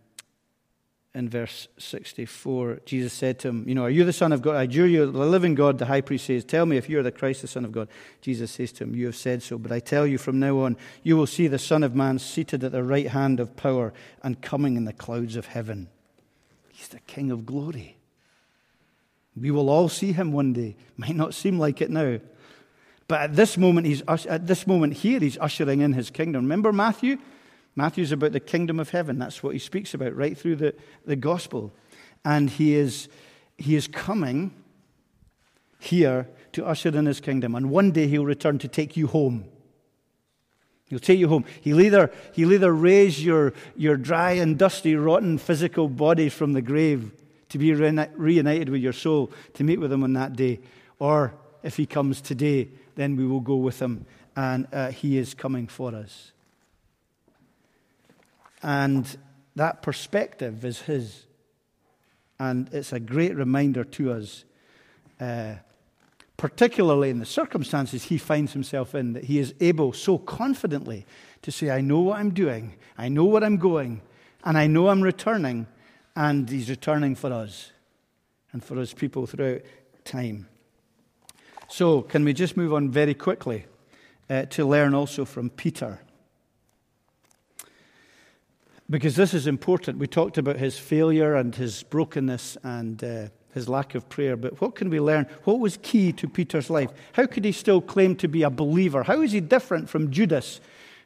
in 1.14 1.28
verse 1.28 1.68
64, 1.78 2.82
Jesus 2.86 3.12
said 3.12 3.38
to 3.40 3.50
him, 3.50 3.68
You 3.68 3.76
know, 3.76 3.84
are 3.84 3.90
you 3.90 4.06
the 4.06 4.14
Son 4.14 4.32
of 4.32 4.42
God? 4.42 4.56
I 4.56 4.64
adjure 4.64 4.88
you, 4.88 5.12
the 5.12 5.26
living 5.26 5.56
God, 5.56 5.78
the 5.78 5.86
high 5.86 6.00
priest 6.00 6.26
says, 6.26 6.46
Tell 6.46 6.66
me 6.66 6.78
if 6.78 6.90
you 6.90 7.00
are 7.00 7.04
the 7.04 7.12
Christ, 7.12 7.42
the 7.42 7.50
Son 7.50 7.66
of 7.66 7.74
God. 7.74 7.90
Jesus 8.22 8.52
says 8.52 8.72
to 8.74 8.86
him, 8.86 8.96
You 8.96 9.08
have 9.08 9.18
said 9.18 9.44
so, 9.44 9.58
but 9.58 9.74
I 9.74 9.82
tell 9.82 10.08
you 10.08 10.18
from 10.18 10.40
now 10.40 10.60
on, 10.60 10.78
you 11.04 11.18
will 11.18 11.28
see 11.28 11.48
the 11.48 11.60
Son 11.60 11.84
of 11.84 11.96
Man 11.96 12.18
seated 12.18 12.64
at 12.64 12.72
the 12.72 12.84
right 12.84 13.10
hand 13.10 13.42
of 13.42 13.58
power 13.58 13.94
and 14.24 14.42
coming 14.42 14.78
in 14.78 14.86
the 14.86 14.94
clouds 14.94 15.36
of 15.36 15.48
heaven. 15.48 15.90
He's 16.72 16.88
the 16.88 17.02
King 17.02 17.30
of 17.30 17.46
glory. 17.46 17.98
We 19.36 19.52
will 19.52 19.70
all 19.70 19.90
see 19.90 20.12
him 20.12 20.32
one 20.32 20.54
day. 20.54 20.76
Might 20.98 21.16
not 21.16 21.34
seem 21.34 21.58
like 21.58 21.82
it 21.82 21.90
now. 21.90 22.20
But 23.08 23.22
at 23.22 23.36
this 23.36 23.58
moment, 23.58 23.88
he's, 23.88 24.02
at 24.08 24.48
this 24.48 24.66
moment 24.68 24.94
here, 24.94 25.20
he's 25.20 25.38
ushering 25.38 25.82
in 25.82 25.94
his 25.94 26.10
kingdom. 26.10 26.44
Remember 26.44 26.72
Matthew? 26.72 27.18
Matthew's 27.76 28.12
about 28.12 28.34
the 28.34 28.40
kingdom 28.40 28.80
of 28.80 28.90
heaven. 28.90 29.20
That's 29.20 29.42
what 29.42 29.54
he 29.54 29.60
speaks 29.60 29.94
about 29.94 30.16
right 30.16 30.38
through 30.38 30.58
the, 30.58 30.76
the 31.06 31.16
gospel. 31.16 31.74
And 32.24 32.50
he 32.50 32.76
is, 32.76 33.08
he 33.58 33.76
is 33.76 33.88
coming 33.88 34.54
here 35.80 36.28
to 36.54 36.66
usher 36.66 36.90
in 36.90 37.06
his 37.06 37.22
kingdom. 37.22 37.56
And 37.56 37.70
one 37.70 37.92
day 37.92 38.08
he'll 38.08 38.26
return 38.26 38.60
to 38.60 38.68
take 38.68 38.98
you 38.98 39.08
home. 39.08 39.46
He'll 40.88 41.00
take 41.00 41.20
you 41.20 41.30
home. 41.30 41.46
He'll 41.62 41.80
either, 41.80 42.12
he'll 42.34 42.52
either 42.52 42.74
raise 42.74 43.24
your, 43.24 43.54
your 43.78 43.96
dry 43.96 44.32
and 44.32 44.58
dusty, 44.58 44.96
rotten 44.96 45.38
physical 45.38 45.88
body 45.88 46.28
from 46.28 46.52
the 46.52 46.62
grave 46.62 47.12
to 47.52 47.58
be 47.58 47.74
reunited 47.74 48.70
with 48.70 48.82
your 48.82 48.94
soul, 48.94 49.32
to 49.54 49.64
meet 49.64 49.80
with 49.80 49.92
him 49.92 50.04
on 50.04 50.14
that 50.14 50.36
day. 50.36 50.60
Or 51.00 51.34
if 51.64 51.78
he 51.78 51.86
comes 51.86 52.22
today, 52.22 52.70
then 52.96 53.16
we 53.16 53.26
will 53.26 53.42
go 53.42 53.58
with 53.58 53.82
him. 53.82 54.06
And 54.36 54.68
uh, 54.72 54.92
he 54.92 55.18
is 55.18 55.34
coming 55.34 55.68
for 55.68 55.94
us. 55.94 56.32
And 58.64 59.06
that 59.56 59.82
perspective 59.82 60.64
is 60.64 60.82
his. 60.82 61.26
And 62.40 62.70
it's 62.74 62.94
a 62.94 63.00
great 63.00 63.36
reminder 63.36 63.84
to 63.84 64.14
us, 64.14 64.46
uh, 65.20 65.56
particularly 66.38 67.10
in 67.10 67.20
the 67.20 67.26
circumstances 67.26 68.06
he 68.06 68.18
finds 68.18 68.54
himself 68.54 68.96
in, 68.96 69.14
that 69.14 69.26
he 69.26 69.40
is 69.40 69.54
able 69.60 69.94
so 69.94 70.18
confidently 70.18 71.06
to 71.42 71.52
say, 71.52 71.70
I 71.70 71.82
know 71.82 72.00
what 72.00 72.20
I'm 72.20 72.32
doing, 72.32 72.76
I 72.98 73.10
know 73.10 73.26
where 73.26 73.44
I'm 73.44 73.58
going, 73.58 74.02
and 74.44 74.58
I 74.58 74.68
know 74.68 74.88
I'm 74.88 75.02
returning, 75.02 75.68
and 76.16 76.50
he's 76.50 76.70
returning 76.70 77.16
for 77.16 77.32
us 77.32 77.72
and 78.52 78.64
for 78.64 78.76
his 78.76 78.94
people 78.94 79.26
throughout 79.26 79.62
time. 80.04 80.48
So, 81.68 82.02
can 82.02 82.26
we 82.26 82.34
just 82.34 82.58
move 82.58 82.74
on 82.74 82.90
very 82.90 83.14
quickly 83.14 83.66
uh, 84.30 84.44
to 84.46 84.66
learn 84.66 84.94
also 84.94 85.26
from 85.26 85.50
Peter? 85.50 86.00
because 88.92 89.16
this 89.16 89.34
is 89.34 89.48
important. 89.48 89.98
We 89.98 90.06
talked 90.06 90.38
about 90.38 90.58
his 90.58 90.78
failure 90.78 91.36
and 91.36 91.56
his 91.56 91.82
brokenness 91.84 92.58
and 92.62 93.02
uh, 93.02 93.28
his 93.54 93.70
lack 93.70 93.96
of 93.96 94.08
prayer, 94.10 94.36
but 94.36 94.60
what 94.60 94.76
can 94.76 94.90
we 94.90 95.00
learn? 95.00 95.28
What 95.46 95.60
was 95.60 95.80
key 95.82 96.12
to 96.14 96.28
Peter's 96.28 96.70
life? 96.70 96.92
How 97.14 97.26
could 97.26 97.46
he 97.46 97.54
still 97.54 97.82
claim 97.82 98.18
to 98.18 98.28
be 98.28 98.44
a 98.44 98.50
believer? 98.50 99.04
How 99.04 99.22
is 99.22 99.32
he 99.32 99.40
different 99.40 99.90
from 99.90 100.12
Judas, 100.12 100.60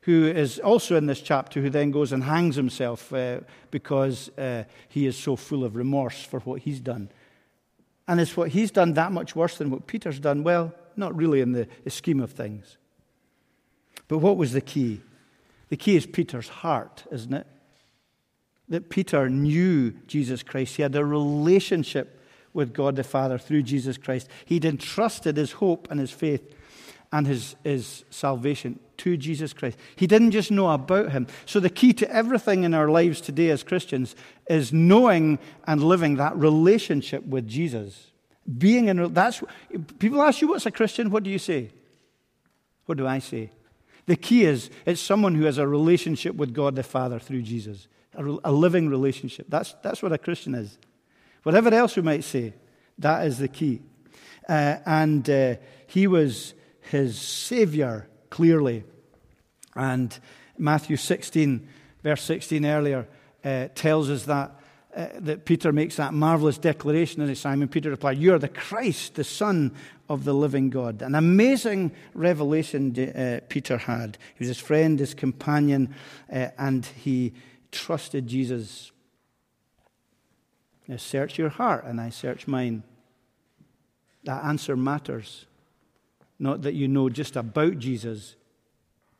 who 0.05 0.25
is 0.25 0.59
also 0.59 0.95
in 0.95 1.05
this 1.05 1.21
chapter, 1.21 1.61
who 1.61 1.69
then 1.69 1.91
goes 1.91 2.11
and 2.11 2.23
hangs 2.23 2.55
himself 2.55 3.13
uh, 3.13 3.41
because 3.69 4.29
uh, 4.37 4.63
he 4.87 5.05
is 5.05 5.17
so 5.17 5.35
full 5.35 5.63
of 5.63 5.75
remorse 5.75 6.23
for 6.23 6.39
what 6.41 6.61
he's 6.61 6.79
done? 6.79 7.09
And 8.07 8.19
is 8.19 8.35
what 8.37 8.49
he's 8.49 8.71
done 8.71 8.93
that 8.93 9.11
much 9.11 9.35
worse 9.35 9.57
than 9.57 9.69
what 9.69 9.87
Peter's 9.87 10.19
done? 10.19 10.43
Well, 10.43 10.73
not 10.95 11.15
really 11.15 11.41
in 11.41 11.51
the 11.51 11.67
scheme 11.89 12.19
of 12.19 12.31
things. 12.31 12.77
But 14.07 14.19
what 14.19 14.37
was 14.37 14.53
the 14.53 14.61
key? 14.61 15.01
The 15.69 15.77
key 15.77 15.95
is 15.95 16.05
Peter's 16.05 16.47
heart, 16.47 17.03
isn't 17.11 17.33
it? 17.33 17.47
that 18.69 18.89
Peter 18.89 19.29
knew 19.29 19.91
Jesus 20.07 20.43
Christ. 20.43 20.75
He 20.75 20.81
had 20.81 20.95
a 20.95 21.05
relationship 21.05 22.21
with 22.53 22.73
God 22.73 22.95
the 22.95 23.03
Father 23.03 23.37
through 23.37 23.63
Jesus 23.63 23.97
Christ. 23.97 24.29
He'd 24.45 24.65
entrusted 24.65 25.37
his 25.37 25.53
hope 25.53 25.87
and 25.91 25.99
his 25.99 26.11
faith 26.11 26.54
and 27.15 27.27
his, 27.27 27.55
his 27.63 28.03
salvation 28.09 28.79
to 28.97 29.15
Jesus 29.15 29.53
Christ. 29.53 29.77
He 29.95 30.07
didn't 30.07 30.31
just 30.31 30.51
know 30.51 30.69
about 30.69 31.11
him. 31.11 31.27
So, 31.45 31.59
the 31.59 31.69
key 31.69 31.93
to 31.93 32.11
everything 32.11 32.63
in 32.63 32.73
our 32.73 32.89
lives 32.89 33.21
today 33.21 33.49
as 33.49 33.63
Christians 33.63 34.15
is 34.49 34.73
knowing 34.73 35.39
and 35.65 35.83
living 35.83 36.15
that 36.15 36.35
relationship 36.35 37.25
with 37.25 37.47
Jesus. 37.47 38.11
Being 38.57 38.89
in 38.89 39.13
that's 39.13 39.41
people 39.97 40.21
ask 40.21 40.41
you 40.41 40.49
what's 40.49 40.65
a 40.65 40.71
Christian, 40.71 41.09
what 41.09 41.23
do 41.23 41.29
you 41.29 41.39
say? 41.39 41.71
What 42.85 42.97
do 42.97 43.07
I 43.07 43.19
say? 43.19 43.49
The 44.05 44.15
key 44.15 44.43
is 44.43 44.69
it's 44.85 45.01
someone 45.01 45.35
who 45.35 45.45
has 45.45 45.57
a 45.57 45.67
relationship 45.67 46.35
with 46.35 46.53
God 46.53 46.75
the 46.75 46.83
Father 46.83 47.17
through 47.17 47.41
Jesus 47.41 47.87
a, 48.17 48.37
a 48.45 48.51
living 48.51 48.89
relationship. 48.89 49.47
That's, 49.49 49.73
that's 49.81 50.01
what 50.01 50.11
a 50.11 50.17
Christian 50.17 50.55
is. 50.55 50.77
Whatever 51.43 51.73
else 51.73 51.95
we 51.95 52.01
might 52.01 52.23
say, 52.23 52.53
that 52.97 53.25
is 53.27 53.37
the 53.37 53.47
key. 53.47 53.81
Uh, 54.47 54.77
and 54.85 55.29
uh, 55.29 55.55
he 55.87 56.07
was 56.07 56.53
his 56.91 57.19
Savior, 57.19 58.07
clearly. 58.29 58.83
And 59.75 60.17
Matthew 60.57 60.97
16, 60.97 61.67
verse 62.03 62.21
16 62.23 62.65
earlier, 62.65 63.07
uh, 63.43 63.67
tells 63.75 64.09
us 64.09 64.25
that, 64.25 64.55
uh, 64.95 65.07
that 65.19 65.45
Peter 65.45 65.71
makes 65.71 65.97
that 65.97 66.13
marvelous 66.13 66.57
declaration. 66.57 67.21
And 67.21 67.37
Simon 67.37 67.67
Peter 67.67 67.89
replied, 67.89 68.17
You 68.17 68.33
are 68.33 68.39
the 68.39 68.47
Christ, 68.47 69.15
the 69.15 69.23
Son 69.23 69.73
of 70.07 70.23
the 70.23 70.33
living 70.33 70.69
God. 70.69 71.01
An 71.01 71.15
amazing 71.15 71.91
revelation 72.13 72.97
uh, 72.97 73.41
Peter 73.49 73.77
had. 73.77 74.17
He 74.35 74.43
was 74.43 74.47
his 74.47 74.59
friend, 74.59 74.99
his 74.99 75.13
companion, 75.13 75.93
uh, 76.31 76.49
and 76.57 76.85
he 76.85 77.33
trusted 77.71 78.27
Jesus. 78.27 78.91
Now 80.87 80.97
search 80.97 81.37
your 81.37 81.49
heart, 81.49 81.85
and 81.85 81.99
I 81.99 82.09
search 82.09 82.47
mine. 82.47 82.83
That 84.23 84.43
answer 84.43 84.75
matters. 84.75 85.45
Not 86.37 86.63
that 86.63 86.73
you 86.73 86.87
know 86.87 87.09
just 87.09 87.35
about 87.35 87.79
Jesus, 87.79 88.35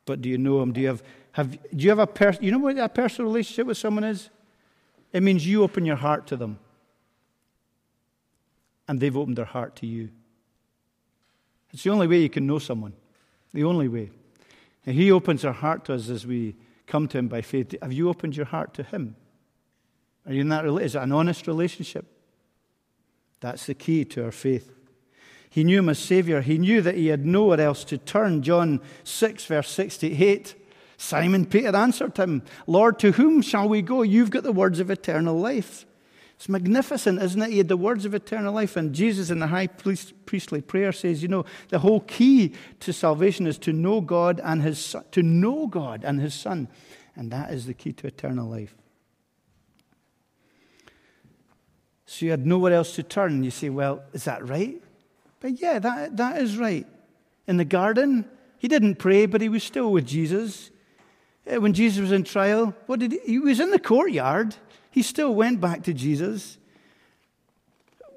but 0.04 0.20
do 0.20 0.28
you 0.28 0.38
know 0.38 0.60
him? 0.62 0.72
Do 0.72 0.80
you 0.80 0.88
have, 0.88 1.02
have, 1.32 1.50
do 1.52 1.84
you 1.84 1.88
have 1.90 1.98
a 1.98 2.06
person, 2.06 2.44
you 2.44 2.50
know 2.50 2.58
what 2.58 2.78
a 2.78 2.88
personal 2.88 3.30
relationship 3.30 3.66
with 3.66 3.78
someone 3.78 4.04
is? 4.04 4.30
It 5.12 5.22
means 5.22 5.46
you 5.46 5.62
open 5.62 5.84
your 5.84 5.96
heart 5.96 6.26
to 6.28 6.36
them, 6.36 6.58
and 8.86 9.00
they've 9.00 9.16
opened 9.16 9.36
their 9.36 9.44
heart 9.44 9.76
to 9.76 9.86
you. 9.86 10.10
It's 11.72 11.82
the 11.82 11.90
only 11.90 12.06
way 12.06 12.20
you 12.20 12.30
can 12.30 12.46
know 12.46 12.58
someone. 12.58 12.92
The 13.52 13.64
only 13.64 13.88
way. 13.88 14.10
And 14.84 14.94
he 14.94 15.10
opens 15.10 15.44
our 15.44 15.52
heart 15.52 15.84
to 15.86 15.94
us 15.94 16.08
as 16.08 16.26
we 16.26 16.56
come 16.86 17.08
to 17.08 17.18
Him 17.18 17.28
by 17.28 17.42
faith, 17.42 17.74
have 17.82 17.92
you 17.92 18.08
opened 18.08 18.36
your 18.36 18.46
heart 18.46 18.74
to 18.74 18.82
Him? 18.82 19.16
Are 20.26 20.32
you 20.32 20.40
in 20.40 20.48
that? 20.48 20.64
Is 20.64 20.94
it 20.94 21.02
an 21.02 21.12
honest 21.12 21.46
relationship? 21.46 22.06
That's 23.40 23.66
the 23.66 23.74
key 23.74 24.04
to 24.06 24.24
our 24.24 24.32
faith. 24.32 24.72
He 25.48 25.64
knew 25.64 25.78
him 25.78 25.88
as 25.88 25.98
Savior. 25.98 26.42
He 26.42 26.58
knew 26.58 26.82
that 26.82 26.96
he 26.96 27.06
had 27.06 27.24
nowhere 27.24 27.60
else 27.60 27.84
to 27.84 27.98
turn. 27.98 28.42
John 28.42 28.80
6, 29.04 29.44
verse 29.46 29.70
68. 29.70 30.54
Simon 30.98 31.46
Peter 31.46 31.74
answered 31.74 32.16
him, 32.16 32.42
Lord, 32.66 32.98
to 33.00 33.12
whom 33.12 33.42
shall 33.42 33.68
we 33.68 33.82
go? 33.82 34.02
You've 34.02 34.30
got 34.30 34.42
the 34.42 34.52
words 34.52 34.80
of 34.80 34.90
eternal 34.90 35.38
life. 35.38 35.86
It's 36.36 36.48
magnificent, 36.50 37.22
isn't 37.22 37.40
it? 37.40 37.50
He 37.50 37.58
had 37.58 37.68
the 37.68 37.78
words 37.78 38.04
of 38.04 38.14
eternal 38.14 38.52
life. 38.52 38.76
And 38.76 38.94
Jesus 38.94 39.30
in 39.30 39.38
the 39.38 39.46
high 39.46 39.68
priestly 39.68 40.60
prayer 40.60 40.92
says, 40.92 41.22
you 41.22 41.28
know, 41.28 41.46
the 41.70 41.78
whole 41.78 42.00
key 42.00 42.52
to 42.80 42.92
salvation 42.92 43.46
is 43.46 43.56
to 43.58 43.72
know 43.72 44.02
God 44.02 44.40
and 44.44 44.62
his 44.62 44.78
son, 44.78 45.04
to 45.12 45.22
know 45.22 45.66
God 45.66 46.04
and 46.04 46.20
his 46.20 46.34
son. 46.34 46.68
And 47.14 47.30
that 47.30 47.52
is 47.52 47.64
the 47.64 47.72
key 47.72 47.94
to 47.94 48.06
eternal 48.06 48.48
life. 48.48 48.74
So 52.04 52.26
you 52.26 52.30
had 52.30 52.46
nowhere 52.46 52.74
else 52.74 52.94
to 52.96 53.02
turn. 53.02 53.42
You 53.42 53.50
say, 53.50 53.70
well, 53.70 54.02
is 54.12 54.24
that 54.24 54.46
right? 54.46 54.82
But 55.46 55.60
yeah, 55.60 55.78
that, 55.78 56.16
that 56.16 56.42
is 56.42 56.58
right. 56.58 56.84
In 57.46 57.56
the 57.56 57.64
garden, 57.64 58.24
he 58.58 58.66
didn't 58.66 58.96
pray, 58.96 59.26
but 59.26 59.40
he 59.40 59.48
was 59.48 59.62
still 59.62 59.92
with 59.92 60.04
Jesus. 60.04 60.72
Uh, 61.48 61.60
when 61.60 61.72
Jesus 61.72 62.00
was 62.00 62.10
in 62.10 62.24
trial, 62.24 62.74
what 62.86 62.98
did 62.98 63.12
he, 63.12 63.20
he 63.24 63.38
was 63.38 63.60
in 63.60 63.70
the 63.70 63.78
courtyard. 63.78 64.56
He 64.90 65.02
still 65.02 65.32
went 65.32 65.60
back 65.60 65.84
to 65.84 65.94
Jesus. 65.94 66.58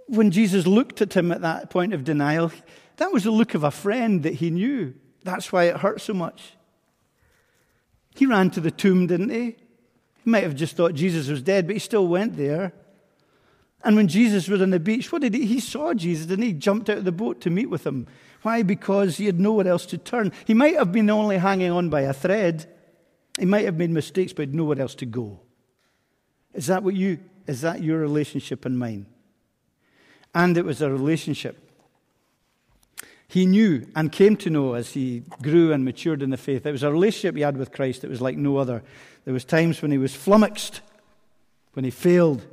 When 0.07 0.31
Jesus 0.31 0.65
looked 0.65 1.03
at 1.03 1.15
him 1.15 1.31
at 1.31 1.41
that 1.41 1.69
point 1.69 1.93
of 1.93 2.03
denial, 2.03 2.51
that 2.97 3.13
was 3.13 3.25
the 3.25 3.31
look 3.31 3.53
of 3.53 3.63
a 3.63 3.69
friend 3.69 4.23
that 4.23 4.33
he 4.33 4.49
knew. 4.49 4.95
That's 5.23 5.51
why 5.51 5.65
it 5.65 5.77
hurt 5.77 6.01
so 6.01 6.15
much. 6.15 6.53
He 8.15 8.25
ran 8.25 8.49
to 8.49 8.59
the 8.59 8.71
tomb, 8.71 9.05
didn't 9.05 9.29
he? 9.29 9.55
He 10.23 10.31
might 10.31 10.41
have 10.41 10.55
just 10.55 10.75
thought 10.75 10.95
Jesus 10.95 11.27
was 11.27 11.43
dead, 11.43 11.67
but 11.67 11.75
he 11.75 11.79
still 11.79 12.07
went 12.07 12.37
there. 12.37 12.73
And 13.83 13.95
when 13.95 14.07
Jesus 14.07 14.47
was 14.49 14.61
on 14.61 14.71
the 14.71 14.79
beach, 14.79 15.11
what 15.11 15.21
did 15.21 15.33
he? 15.33 15.45
He 15.45 15.59
saw 15.59 15.93
Jesus 15.93 16.29
and 16.31 16.43
he 16.43 16.53
jumped 16.53 16.89
out 16.89 16.97
of 16.97 17.05
the 17.05 17.11
boat 17.11 17.39
to 17.41 17.49
meet 17.49 17.69
with 17.69 17.85
him. 17.85 18.07
Why? 18.41 18.61
Because 18.63 19.17
he 19.17 19.25
had 19.25 19.39
nowhere 19.39 19.67
else 19.67 19.85
to 19.87 19.97
turn. 19.97 20.31
He 20.45 20.53
might 20.53 20.75
have 20.75 20.91
been 20.91 21.09
only 21.09 21.37
hanging 21.37 21.71
on 21.71 21.89
by 21.89 22.01
a 22.01 22.13
thread. 22.13 22.65
He 23.37 23.45
might 23.45 23.65
have 23.65 23.77
made 23.77 23.89
mistakes, 23.89 24.33
but 24.33 24.49
nowhere 24.49 24.81
else 24.81 24.95
to 24.95 25.05
go. 25.05 25.39
Is 26.53 26.67
that 26.67 26.83
what 26.83 26.95
you, 26.95 27.19
is 27.47 27.61
that 27.61 27.81
your 27.81 27.99
relationship 27.99 28.65
and 28.65 28.77
mine? 28.77 29.05
And 30.35 30.57
it 30.57 30.65
was 30.65 30.81
a 30.81 30.91
relationship. 30.91 31.57
He 33.27 33.45
knew 33.45 33.87
and 33.95 34.11
came 34.11 34.35
to 34.37 34.49
know 34.49 34.73
as 34.73 34.91
he 34.93 35.23
grew 35.41 35.71
and 35.71 35.85
matured 35.85 36.21
in 36.21 36.31
the 36.31 36.37
faith. 36.37 36.65
It 36.65 36.71
was 36.71 36.83
a 36.83 36.91
relationship 36.91 37.35
he 37.35 37.43
had 37.43 37.57
with 37.57 37.71
Christ 37.71 38.01
that 38.01 38.09
was 38.09 38.21
like 38.21 38.37
no 38.37 38.57
other. 38.57 38.83
There 39.23 39.33
was 39.33 39.45
times 39.45 39.81
when 39.81 39.91
he 39.91 39.97
was 39.99 40.15
flummoxed, 40.15 40.81
when 41.73 41.85
he 41.85 41.91
failed, 41.91 42.45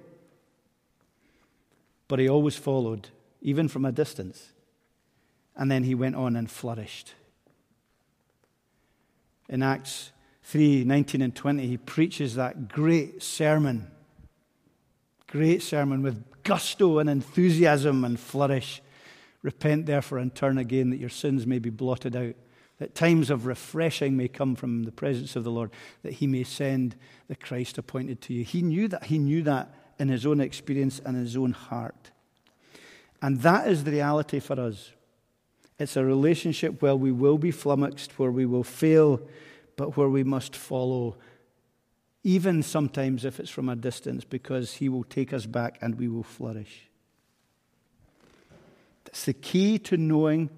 but 2.08 2.18
he 2.18 2.28
always 2.28 2.56
followed, 2.56 3.08
even 3.40 3.68
from 3.68 3.84
a 3.84 3.92
distance. 3.92 4.52
And 5.56 5.70
then 5.70 5.84
he 5.84 5.94
went 5.94 6.16
on 6.16 6.36
and 6.36 6.50
flourished. 6.50 7.14
In 9.48 9.62
Acts 9.62 10.12
3 10.44 10.84
19 10.84 11.22
and 11.22 11.34
20, 11.34 11.66
he 11.66 11.76
preaches 11.76 12.34
that 12.34 12.68
great 12.68 13.22
sermon. 13.22 13.90
Great 15.26 15.62
sermon 15.62 16.02
with 16.02 16.22
gusto 16.42 16.98
and 16.98 17.10
enthusiasm 17.10 18.04
and 18.04 18.18
flourish. 18.18 18.80
Repent 19.42 19.86
therefore 19.86 20.18
and 20.18 20.34
turn 20.34 20.58
again 20.58 20.90
that 20.90 20.98
your 20.98 21.08
sins 21.08 21.46
may 21.46 21.58
be 21.58 21.70
blotted 21.70 22.16
out, 22.16 22.34
that 22.78 22.94
times 22.94 23.30
of 23.30 23.46
refreshing 23.46 24.16
may 24.16 24.28
come 24.28 24.54
from 24.54 24.84
the 24.84 24.92
presence 24.92 25.36
of 25.36 25.44
the 25.44 25.50
Lord, 25.50 25.70
that 26.02 26.14
he 26.14 26.26
may 26.26 26.44
send 26.44 26.96
the 27.28 27.36
Christ 27.36 27.78
appointed 27.78 28.20
to 28.22 28.34
you. 28.34 28.44
He 28.44 28.62
knew 28.62 28.88
that. 28.88 29.04
He 29.04 29.18
knew 29.18 29.42
that 29.42 29.74
in 29.98 30.08
his 30.08 30.26
own 30.26 30.40
experience 30.40 31.00
and 31.04 31.16
his 31.16 31.36
own 31.36 31.52
heart. 31.52 32.10
And 33.22 33.40
that 33.40 33.68
is 33.68 33.84
the 33.84 33.92
reality 33.92 34.40
for 34.40 34.60
us. 34.60 34.92
It's 35.78 35.96
a 35.96 36.04
relationship 36.04 36.80
where 36.80 36.96
we 36.96 37.12
will 37.12 37.38
be 37.38 37.50
flummoxed, 37.50 38.18
where 38.18 38.30
we 38.30 38.46
will 38.46 38.64
fail, 38.64 39.20
but 39.76 39.96
where 39.96 40.08
we 40.08 40.24
must 40.24 40.56
follow, 40.56 41.16
even 42.24 42.62
sometimes 42.62 43.24
if 43.24 43.38
it's 43.38 43.50
from 43.50 43.68
a 43.68 43.76
distance, 43.76 44.24
because 44.24 44.74
He 44.74 44.88
will 44.88 45.04
take 45.04 45.32
us 45.32 45.46
back 45.46 45.78
and 45.80 45.96
we 45.96 46.08
will 46.08 46.22
flourish. 46.22 46.88
It's 49.06 49.24
the 49.24 49.34
key 49.34 49.78
to 49.80 49.96
knowing 49.96 50.50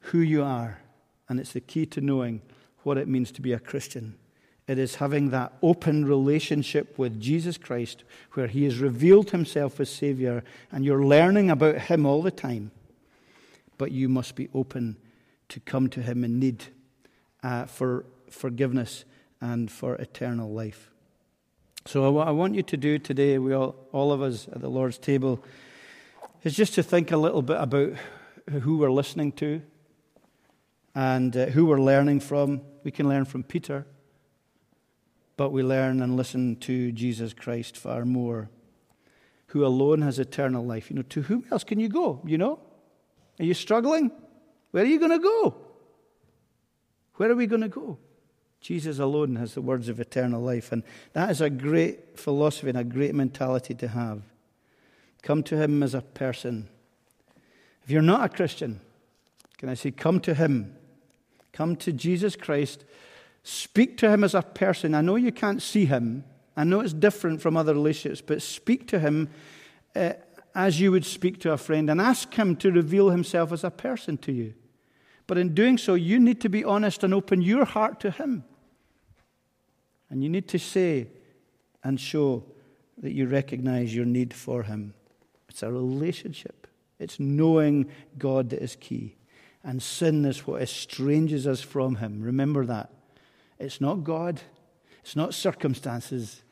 who 0.00 0.20
you 0.20 0.42
are, 0.42 0.80
and 1.28 1.38
it's 1.38 1.52
the 1.52 1.60
key 1.60 1.86
to 1.86 2.00
knowing 2.00 2.40
what 2.82 2.98
it 2.98 3.08
means 3.08 3.30
to 3.32 3.42
be 3.42 3.52
a 3.52 3.58
Christian. 3.58 4.16
It 4.68 4.78
is 4.78 4.96
having 4.96 5.30
that 5.30 5.54
open 5.62 6.04
relationship 6.04 6.98
with 6.98 7.18
Jesus 7.18 7.56
Christ 7.56 8.04
where 8.34 8.46
He 8.46 8.64
has 8.64 8.78
revealed 8.78 9.30
Himself 9.30 9.80
as 9.80 9.90
Savior 9.90 10.44
and 10.70 10.84
you're 10.84 11.04
learning 11.04 11.50
about 11.50 11.78
Him 11.78 12.04
all 12.04 12.22
the 12.22 12.30
time. 12.30 12.70
But 13.78 13.90
you 13.90 14.08
must 14.08 14.36
be 14.36 14.50
open 14.54 14.96
to 15.48 15.58
come 15.60 15.88
to 15.88 16.02
Him 16.02 16.22
in 16.22 16.38
need 16.38 16.64
uh, 17.42 17.64
for 17.64 18.04
forgiveness 18.30 19.06
and 19.40 19.70
for 19.70 19.94
eternal 19.96 20.52
life. 20.52 20.90
So, 21.86 22.10
what 22.10 22.28
I 22.28 22.32
want 22.32 22.54
you 22.54 22.62
to 22.64 22.76
do 22.76 22.98
today, 22.98 23.38
we 23.38 23.54
all, 23.54 23.74
all 23.92 24.12
of 24.12 24.20
us 24.20 24.46
at 24.48 24.60
the 24.60 24.68
Lord's 24.68 24.98
table, 24.98 25.42
is 26.44 26.54
just 26.54 26.74
to 26.74 26.82
think 26.82 27.10
a 27.10 27.16
little 27.16 27.40
bit 27.40 27.56
about 27.58 27.92
who 28.50 28.76
we're 28.76 28.92
listening 28.92 29.32
to 29.32 29.62
and 30.94 31.34
uh, 31.34 31.46
who 31.46 31.64
we're 31.64 31.80
learning 31.80 32.20
from. 32.20 32.60
We 32.84 32.90
can 32.90 33.08
learn 33.08 33.24
from 33.24 33.42
Peter, 33.42 33.86
but 35.38 35.52
we 35.52 35.62
learn 35.62 36.02
and 36.02 36.16
listen 36.16 36.56
to 36.56 36.90
Jesus 36.90 37.32
Christ 37.32 37.76
far 37.76 38.04
more, 38.04 38.50
who 39.46 39.64
alone 39.64 40.02
has 40.02 40.18
eternal 40.18 40.66
life. 40.66 40.90
You 40.90 40.96
know, 40.96 41.02
to 41.02 41.22
whom 41.22 41.46
else 41.52 41.62
can 41.62 41.78
you 41.78 41.88
go? 41.88 42.20
You 42.26 42.36
know? 42.36 42.58
Are 43.38 43.44
you 43.44 43.54
struggling? 43.54 44.10
Where 44.72 44.82
are 44.82 44.86
you 44.86 44.98
going 44.98 45.12
to 45.12 45.20
go? 45.20 45.54
Where 47.14 47.30
are 47.30 47.36
we 47.36 47.46
going 47.46 47.62
to 47.62 47.68
go? 47.68 47.98
Jesus 48.60 48.98
alone 48.98 49.36
has 49.36 49.54
the 49.54 49.62
words 49.62 49.88
of 49.88 50.00
eternal 50.00 50.42
life. 50.42 50.72
And 50.72 50.82
that 51.12 51.30
is 51.30 51.40
a 51.40 51.48
great 51.48 52.18
philosophy 52.18 52.70
and 52.70 52.78
a 52.78 52.82
great 52.82 53.14
mentality 53.14 53.74
to 53.74 53.88
have. 53.88 54.22
Come 55.22 55.44
to 55.44 55.56
Him 55.56 55.84
as 55.84 55.94
a 55.94 56.02
person. 56.02 56.68
If 57.84 57.90
you're 57.90 58.02
not 58.02 58.24
a 58.24 58.28
Christian, 58.28 58.80
can 59.56 59.68
I 59.68 59.74
say, 59.74 59.92
come 59.92 60.18
to 60.20 60.34
Him? 60.34 60.74
Come 61.52 61.76
to 61.76 61.92
Jesus 61.92 62.34
Christ. 62.34 62.84
Speak 63.48 63.96
to 63.96 64.10
Him 64.10 64.24
as 64.24 64.34
a 64.34 64.42
person. 64.42 64.94
I 64.94 65.00
know 65.00 65.16
you 65.16 65.32
can't 65.32 65.62
see 65.62 65.86
Him. 65.86 66.22
I 66.54 66.64
know 66.64 66.80
it's 66.80 66.92
different 66.92 67.40
from 67.40 67.56
other 67.56 67.72
relationships, 67.72 68.20
but 68.20 68.42
speak 68.42 68.86
to 68.88 68.98
Him 68.98 69.30
uh, 69.96 70.12
as 70.54 70.78
you 70.82 70.92
would 70.92 71.06
speak 71.06 71.40
to 71.40 71.52
a 71.52 71.56
friend 71.56 71.88
and 71.88 71.98
ask 71.98 72.34
Him 72.34 72.56
to 72.56 72.70
reveal 72.70 73.08
Himself 73.08 73.50
as 73.50 73.64
a 73.64 73.70
person 73.70 74.18
to 74.18 74.32
you. 74.32 74.52
But 75.26 75.38
in 75.38 75.54
doing 75.54 75.78
so, 75.78 75.94
you 75.94 76.20
need 76.20 76.42
to 76.42 76.50
be 76.50 76.62
honest 76.62 77.02
and 77.02 77.14
open 77.14 77.40
your 77.40 77.64
heart 77.64 78.00
to 78.00 78.10
Him. 78.10 78.44
And 80.10 80.22
you 80.22 80.28
need 80.28 80.48
to 80.48 80.58
say 80.58 81.08
and 81.82 81.98
show 81.98 82.44
that 82.98 83.12
you 83.12 83.26
recognize 83.26 83.94
your 83.94 84.04
need 84.04 84.34
for 84.34 84.64
Him. 84.64 84.92
It's 85.48 85.62
a 85.62 85.72
relationship, 85.72 86.66
it's 86.98 87.18
knowing 87.18 87.90
God 88.18 88.50
that 88.50 88.62
is 88.62 88.76
key. 88.76 89.16
And 89.64 89.82
sin 89.82 90.26
is 90.26 90.46
what 90.46 90.60
estranges 90.60 91.46
us 91.46 91.62
from 91.62 91.96
Him. 91.96 92.20
Remember 92.20 92.66
that. 92.66 92.90
It's 93.58 93.80
not 93.80 94.04
God, 94.04 94.40
it's 95.00 95.16
not 95.16 95.34
circumstances, 95.34 96.42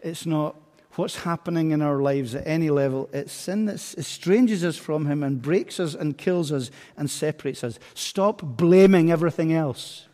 it's 0.00 0.26
not 0.26 0.56
what's 0.96 1.16
happening 1.16 1.70
in 1.70 1.82
our 1.82 2.00
lives 2.00 2.34
at 2.34 2.46
any 2.46 2.70
level. 2.70 3.08
It's 3.12 3.32
sin 3.32 3.66
that 3.66 3.74
estranges 3.96 4.64
us 4.64 4.76
from 4.76 5.06
Him 5.06 5.22
and 5.22 5.40
breaks 5.40 5.78
us 5.78 5.94
and 5.94 6.16
kills 6.16 6.52
us 6.52 6.70
and 6.96 7.10
separates 7.10 7.62
us. 7.62 7.78
Stop 7.94 8.42
blaming 8.42 9.10
everything 9.10 9.52
else, 9.52 10.06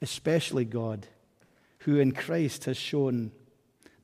especially 0.00 0.64
God, 0.64 1.06
who 1.80 1.98
in 1.98 2.12
Christ 2.12 2.64
has 2.64 2.76
shown 2.76 3.32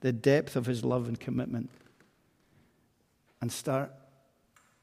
the 0.01 0.13
depth 0.13 0.57
of 0.57 0.67
His 0.67 0.85
love 0.85 1.07
and 1.07 1.19
commitment, 1.19 1.71
and 3.41 3.51
start 3.51 3.93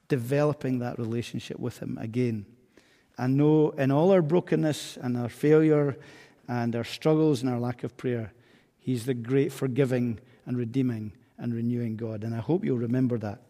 developing 0.07 0.79
that 0.79 0.97
relationship 0.97 1.59
with 1.59 1.79
Him 1.79 1.97
again. 1.99 2.45
And 3.19 3.35
know 3.35 3.71
in 3.71 3.91
all 3.91 4.11
our 4.11 4.21
brokenness 4.21 4.97
and 4.97 5.17
our 5.17 5.27
failure 5.27 5.97
and 6.47 6.73
our 6.73 6.85
struggles 6.85 7.41
and 7.41 7.51
our 7.51 7.59
lack 7.59 7.83
of 7.83 7.97
prayer, 7.97 8.31
He's 8.79 9.05
the 9.05 9.13
great 9.13 9.51
forgiving 9.51 10.19
and 10.45 10.57
redeeming 10.57 11.11
and 11.37 11.53
renewing 11.53 11.97
God. 11.97 12.23
And 12.23 12.33
I 12.33 12.39
hope 12.39 12.63
you'll 12.63 12.77
remember 12.77 13.17
that 13.17 13.41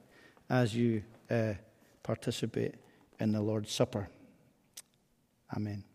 as 0.50 0.76
you 0.76 1.04
uh, 1.30 1.54
participate 2.02 2.76
in 3.20 3.32
the 3.32 3.42
Lord's 3.42 3.72
Supper. 3.72 4.10
Amen. 5.56 5.89